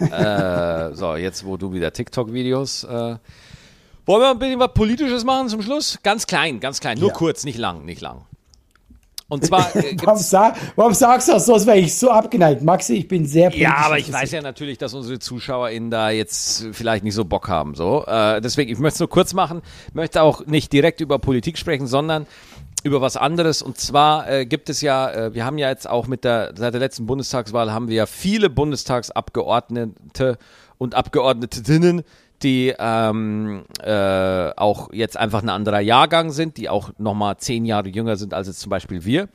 [0.00, 3.16] äh, so, jetzt wo du wieder TikTok-Videos äh,
[4.08, 5.98] wollen wir ein bisschen was Politisches machen zum Schluss?
[6.02, 7.14] Ganz klein, ganz klein, nur ja.
[7.14, 8.24] kurz, nicht lang, nicht lang.
[9.28, 9.76] Und zwar.
[9.76, 12.62] Äh, warum, sag, warum, sagst du das so, als wäre ich so abgeneigt?
[12.62, 13.62] Maxi, ich bin sehr politisch.
[13.62, 17.48] Ja, aber ich weiß ja natürlich, dass unsere ZuschauerInnen da jetzt vielleicht nicht so Bock
[17.48, 17.74] haben.
[17.74, 18.06] So.
[18.06, 19.60] Äh, deswegen, ich möchte es nur kurz machen,
[19.92, 22.26] möchte auch nicht direkt über Politik sprechen, sondern
[22.84, 23.60] über was anderes.
[23.60, 26.72] Und zwar äh, gibt es ja, äh, wir haben ja jetzt auch mit der, seit
[26.72, 30.38] der letzten Bundestagswahl haben wir ja viele Bundestagsabgeordnete
[30.78, 32.02] und Abgeordnetinnen,
[32.42, 37.88] die ähm, äh, auch jetzt einfach ein anderer Jahrgang sind, die auch nochmal zehn Jahre
[37.88, 39.28] jünger sind als jetzt zum Beispiel wir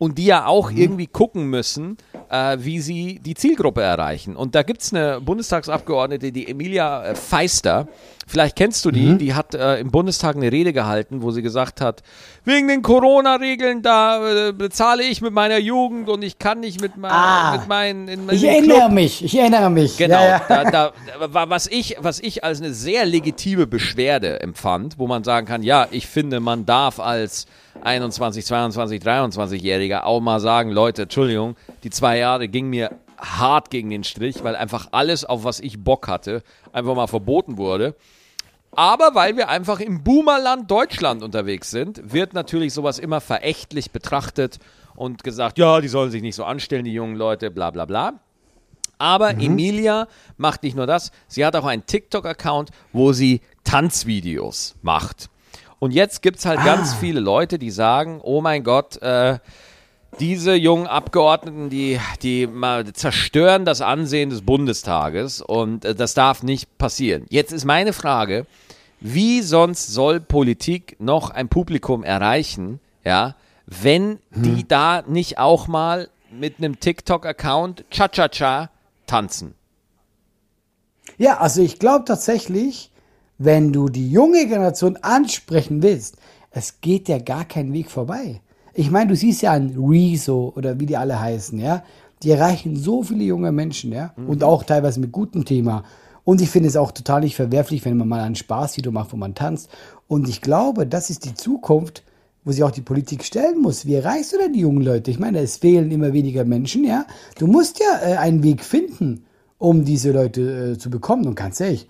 [0.00, 0.78] und die ja auch mhm.
[0.78, 1.98] irgendwie gucken müssen,
[2.30, 4.34] äh, wie sie die Zielgruppe erreichen.
[4.34, 7.86] Und da gibt es eine Bundestagsabgeordnete, die Emilia äh, Feister,
[8.30, 9.18] Vielleicht kennst du die, mhm.
[9.18, 12.04] die hat äh, im Bundestag eine Rede gehalten, wo sie gesagt hat,
[12.44, 16.96] wegen den Corona-Regeln, da äh, bezahle ich mit meiner Jugend und ich kann nicht mit,
[16.96, 18.06] mein, ah, mit meinen.
[18.06, 18.92] In, ich erinnere Club.
[18.92, 19.96] mich, ich erinnere mich.
[19.96, 20.64] Genau, ja, ja.
[20.70, 20.92] Da,
[21.26, 25.64] da, was, ich, was ich als eine sehr legitime Beschwerde empfand, wo man sagen kann,
[25.64, 27.46] ja, ich finde, man darf als
[27.82, 33.90] 21, 22, 23-Jähriger auch mal sagen, Leute, Entschuldigung, die zwei Jahre ging mir hart gegen
[33.90, 37.94] den Strich, weil einfach alles, auf was ich Bock hatte, einfach mal verboten wurde.
[38.72, 44.58] Aber weil wir einfach im Boomerland Deutschland unterwegs sind, wird natürlich sowas immer verächtlich betrachtet
[44.94, 48.20] und gesagt, ja, die sollen sich nicht so anstellen, die jungen Leute, bla bla bla.
[48.98, 49.40] Aber mhm.
[49.40, 55.30] Emilia macht nicht nur das, sie hat auch einen TikTok-Account, wo sie Tanzvideos macht.
[55.80, 56.64] Und jetzt gibt es halt ah.
[56.64, 59.38] ganz viele Leute, die sagen, oh mein Gott, äh,
[60.20, 66.42] diese jungen Abgeordneten, die, die mal zerstören das Ansehen des Bundestages und äh, das darf
[66.42, 67.26] nicht passieren.
[67.30, 68.46] Jetzt ist meine Frage,
[69.00, 73.34] wie sonst soll Politik noch ein Publikum erreichen, ja,
[73.66, 74.42] wenn hm.
[74.42, 78.70] die da nicht auch mal mit einem TikTok-Account Cha-Cha-Cha
[79.06, 79.54] tanzen?
[81.16, 82.89] Ja, also ich glaube tatsächlich,
[83.42, 86.18] wenn du die junge Generation ansprechen willst,
[86.50, 88.42] es geht ja gar kein Weg vorbei.
[88.74, 91.82] Ich meine, du siehst ja an Rezo oder wie die alle heißen, ja.
[92.22, 94.12] Die erreichen so viele junge Menschen, ja.
[94.14, 94.28] Mhm.
[94.28, 95.84] Und auch teilweise mit gutem Thema.
[96.22, 99.16] Und ich finde es auch total nicht verwerflich, wenn man mal ein Spaßvideo macht, wo
[99.16, 99.70] man tanzt.
[100.06, 102.02] Und ich glaube, das ist die Zukunft,
[102.44, 103.86] wo sich auch die Politik stellen muss.
[103.86, 105.10] Wie erreichst du denn die jungen Leute?
[105.10, 107.06] Ich meine, es fehlen immer weniger Menschen, ja.
[107.38, 109.24] Du musst ja äh, einen Weg finden,
[109.56, 111.26] um diese Leute äh, zu bekommen.
[111.26, 111.88] Und ganz ehrlich,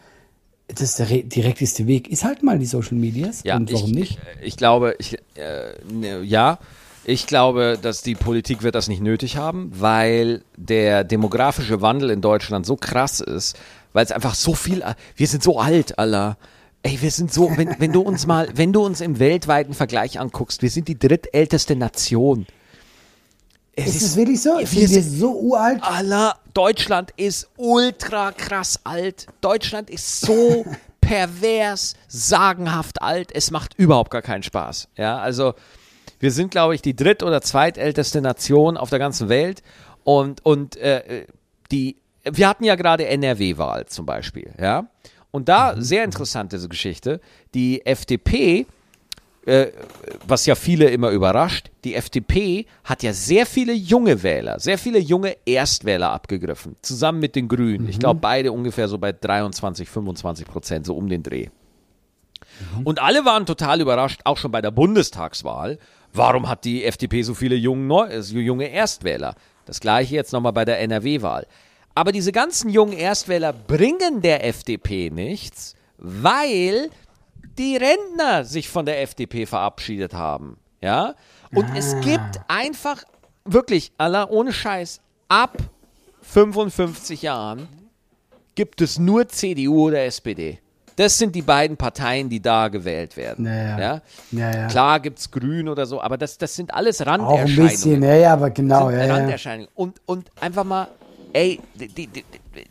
[0.75, 2.09] das ist der direkteste Weg.
[2.09, 3.43] Ist halt mal die Social Medias.
[3.45, 4.19] Ja, und warum ich, nicht?
[4.43, 6.59] Ich glaube, ich, äh, ne, ja.
[7.05, 12.21] Ich glaube, dass die Politik wird das nicht nötig haben, weil der demografische Wandel in
[12.21, 13.59] Deutschland so krass ist,
[13.93, 14.85] weil es einfach so viel,
[15.17, 16.37] wir sind so alt, Allah.
[16.83, 20.21] Ey, wir sind so, wenn, wenn du uns mal, wenn du uns im weltweiten Vergleich
[20.21, 22.47] anguckst, wir sind die drittälteste Nation.
[23.77, 24.59] Es ist, ist es wirklich so?
[24.59, 25.83] Wir sind wir so uralt?
[25.83, 29.27] Allah, Deutschland ist ultra krass alt.
[29.41, 30.65] Deutschland ist so
[31.01, 33.31] pervers, sagenhaft alt.
[33.35, 34.89] Es macht überhaupt gar keinen Spaß.
[34.97, 35.55] Ja, also
[36.19, 39.63] wir sind, glaube ich, die dritt- oder zweitälteste Nation auf der ganzen Welt.
[40.05, 41.27] Und, und äh,
[41.73, 44.85] die, wir hatten ja gerade NRW-Wahl zum Beispiel, ja.
[45.31, 45.83] Und da, mhm.
[45.83, 47.21] sehr interessante Geschichte,
[47.55, 48.67] die FDP,
[49.47, 49.69] äh,
[50.27, 54.99] was ja viele immer überrascht, die FDP hat ja sehr viele junge Wähler, sehr viele
[54.99, 57.85] junge Erstwähler abgegriffen, zusammen mit den Grünen.
[57.85, 57.89] Mhm.
[57.89, 61.49] Ich glaube, beide ungefähr so bei 23, 25 Prozent, so um den Dreh.
[62.77, 62.87] Mhm.
[62.87, 65.79] Und alle waren total überrascht, auch schon bei der Bundestagswahl,
[66.13, 69.35] Warum hat die FDP so viele junge, so junge Erstwähler?
[69.65, 71.47] Das gleiche jetzt nochmal bei der NRW-Wahl.
[71.95, 76.91] Aber diese ganzen jungen Erstwähler bringen der FDP nichts, weil
[77.59, 80.59] die Rentner sich von der FDP verabschiedet haben.
[80.81, 81.15] Ja?
[81.55, 81.75] Und ah.
[81.77, 83.03] es gibt einfach,
[83.45, 85.57] wirklich, Allah, ohne Scheiß, ab
[86.23, 87.69] 55 Jahren
[88.55, 90.59] gibt es nur CDU oder SPD.
[90.97, 93.47] Das sind die beiden Parteien, die da gewählt werden.
[93.47, 93.79] Ja, ja.
[93.79, 94.03] Ja?
[94.33, 94.67] Ja, ja.
[94.67, 97.59] Klar gibt's Grün oder so, aber das, das sind alles Auch Randerscheinungen.
[97.59, 99.15] ein bisschen, ja, ja, aber genau, ja, ja.
[99.15, 99.69] Randerscheinungen.
[99.75, 100.89] Und, und einfach mal,
[101.33, 102.25] ey, die, die, die,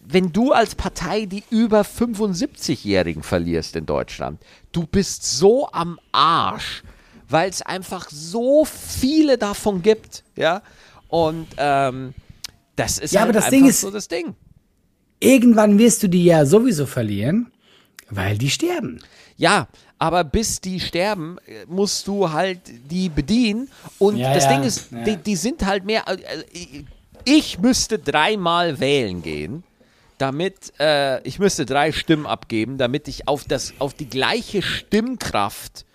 [0.06, 4.42] wenn du als Partei die über 75-Jährigen verlierst in Deutschland,
[4.72, 6.84] du bist so am Arsch,
[7.28, 10.62] weil es einfach so viele davon gibt, ja.
[11.08, 12.14] Und ähm,
[12.76, 14.36] das ist Ja, halt aber das Ding ist- so das Ding.
[15.20, 17.52] Irgendwann wirst du die ja sowieso verlieren,
[18.10, 19.02] weil die sterben.
[19.36, 23.70] Ja, aber bis die sterben, äh, musst du halt die bedienen.
[23.98, 25.04] Und Ja, das ja, Ding ist, ja.
[25.04, 26.04] die, die sind halt mehr.
[27.32, 29.64] Ich müsste dreimal wählen gehen,
[30.18, 35.86] damit äh, ich müsste drei Stimmen abgeben, damit ich auf das auf die gleiche Stimmkraft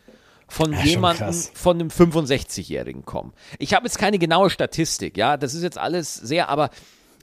[0.47, 3.33] von schon jemandem, von einem 65-Jährigen komme.
[3.59, 6.71] Ich habe jetzt keine genaue Statistik, ja, das ist jetzt alles sehr, aber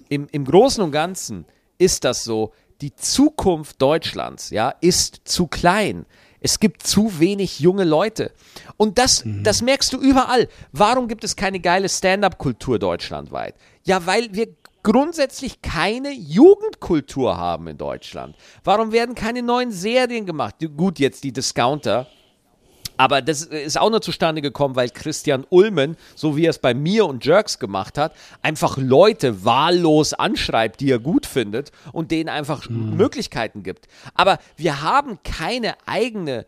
[0.09, 1.45] im, im Großen und Ganzen
[1.78, 2.51] ist das so,
[2.82, 6.05] die Zukunft Deutschlands, ja, ist zu klein.
[6.41, 8.31] Es gibt zu wenig junge Leute.
[8.75, 10.49] Und das, das merkst du überall.
[10.71, 13.53] Warum gibt es keine geile Stand-up-Kultur deutschlandweit?
[13.83, 14.47] Ja, weil wir
[14.81, 18.35] grundsätzlich keine Jugendkultur haben in Deutschland.
[18.63, 20.55] Warum werden keine neuen Serien gemacht?
[20.75, 22.07] Gut, jetzt die Discounter,
[23.01, 26.75] aber das ist auch nur zustande gekommen, weil Christian Ulmen, so wie er es bei
[26.75, 32.29] mir und Jerks gemacht hat, einfach Leute wahllos anschreibt, die er gut findet und denen
[32.29, 33.87] einfach Möglichkeiten gibt.
[34.13, 36.45] Aber wir haben keine eigene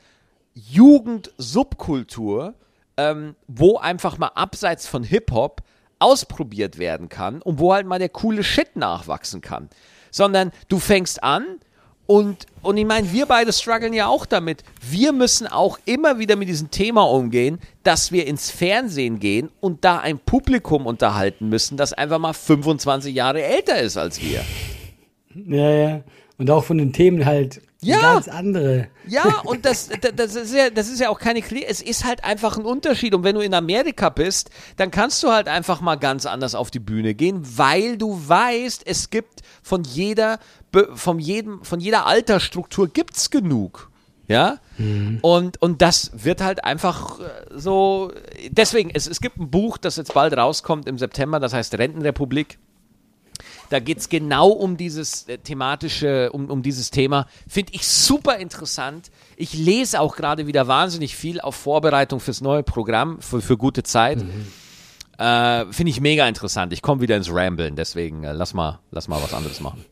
[0.54, 2.54] Jugendsubkultur,
[2.98, 5.64] ähm, wo einfach mal abseits von Hip-Hop
[5.98, 9.70] ausprobiert werden kann und wo halt mal der coole Shit nachwachsen kann.
[10.12, 11.58] Sondern du fängst an
[12.06, 14.64] und, und ich meine, wir beide strugglen ja auch damit.
[14.82, 19.86] Wir müssen auch immer wieder mit diesem Thema umgehen, dass wir ins Fernsehen gehen und
[19.86, 24.44] da ein Publikum unterhalten müssen, das einfach mal 25 Jahre älter ist als wir.
[25.48, 26.04] Ja, ja.
[26.38, 28.00] Und auch von den Themen halt Ja.
[28.00, 28.88] ganz andere.
[29.08, 32.24] Ja, und das, das, ist ja, das ist ja auch keine Kli Es ist halt
[32.24, 33.14] einfach ein Unterschied.
[33.14, 36.72] Und wenn du in Amerika bist, dann kannst du halt einfach mal ganz anders auf
[36.72, 40.40] die Bühne gehen, weil du weißt, es gibt von jeder,
[40.94, 43.90] von jedem, von jeder Altersstruktur gibt's genug.
[44.28, 44.60] Ja?
[45.22, 47.24] Und, und das wird halt einfach äh,
[47.56, 48.12] so.
[48.50, 52.58] Deswegen, es, es gibt ein Buch, das jetzt bald rauskommt im September, das heißt Rentenrepublik.
[53.70, 57.28] Da geht es genau um dieses äh, thematische, um, um dieses Thema.
[57.48, 59.12] Finde ich super interessant.
[59.36, 63.84] Ich lese auch gerade wieder wahnsinnig viel auf Vorbereitung fürs neue Programm, für, für gute
[63.84, 64.24] Zeit.
[65.18, 66.74] Äh, Finde ich mega interessant.
[66.74, 69.86] Ich komme wieder ins Ramblen, deswegen äh, lass, mal, lass mal was anderes machen.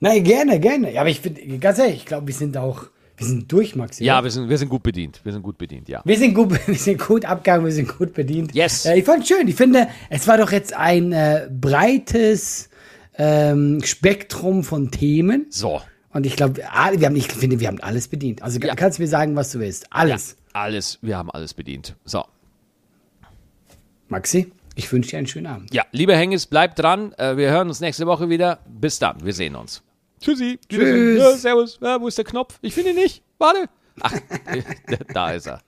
[0.00, 0.92] Nein, gerne, gerne.
[0.92, 2.84] Ja, aber ich finde, ganz ehrlich, ich glaube, wir sind auch,
[3.16, 4.04] wir sind durch, Maxi.
[4.04, 5.20] Ja, wir sind, wir sind gut bedient.
[5.24, 6.02] Wir sind gut bedient, ja.
[6.04, 8.54] Wir sind gut, wir sind gut abgegangen, wir sind gut bedient.
[8.54, 8.84] Yes.
[8.84, 9.48] Äh, ich fand schön.
[9.48, 12.68] Ich finde, es war doch jetzt ein äh, breites
[13.16, 15.46] ähm, Spektrum von Themen.
[15.50, 15.80] So.
[16.10, 18.42] Und ich glaube, wir haben, ich finde, wir haben alles bedient.
[18.42, 18.74] Also Ja.
[18.74, 19.92] kannst du mir sagen, was du willst.
[19.92, 20.36] Alles.
[20.52, 21.96] Alles, wir haben alles bedient.
[22.04, 22.24] So.
[24.08, 25.74] Maxi, ich wünsche dir einen schönen Abend.
[25.74, 27.12] Ja, lieber Hengis, bleib dran.
[27.14, 28.60] Äh, wir hören uns nächste Woche wieder.
[28.68, 29.24] Bis dann.
[29.24, 29.82] Wir sehen uns.
[30.20, 30.58] Tschüssi.
[30.68, 31.18] Tschüss.
[31.18, 31.78] Ja, servus.
[31.82, 32.58] Ja, wo ist der Knopf?
[32.62, 33.22] Ich finde ihn nicht.
[33.38, 33.68] Warte.
[34.00, 34.12] Ach,
[35.12, 35.60] da ist er.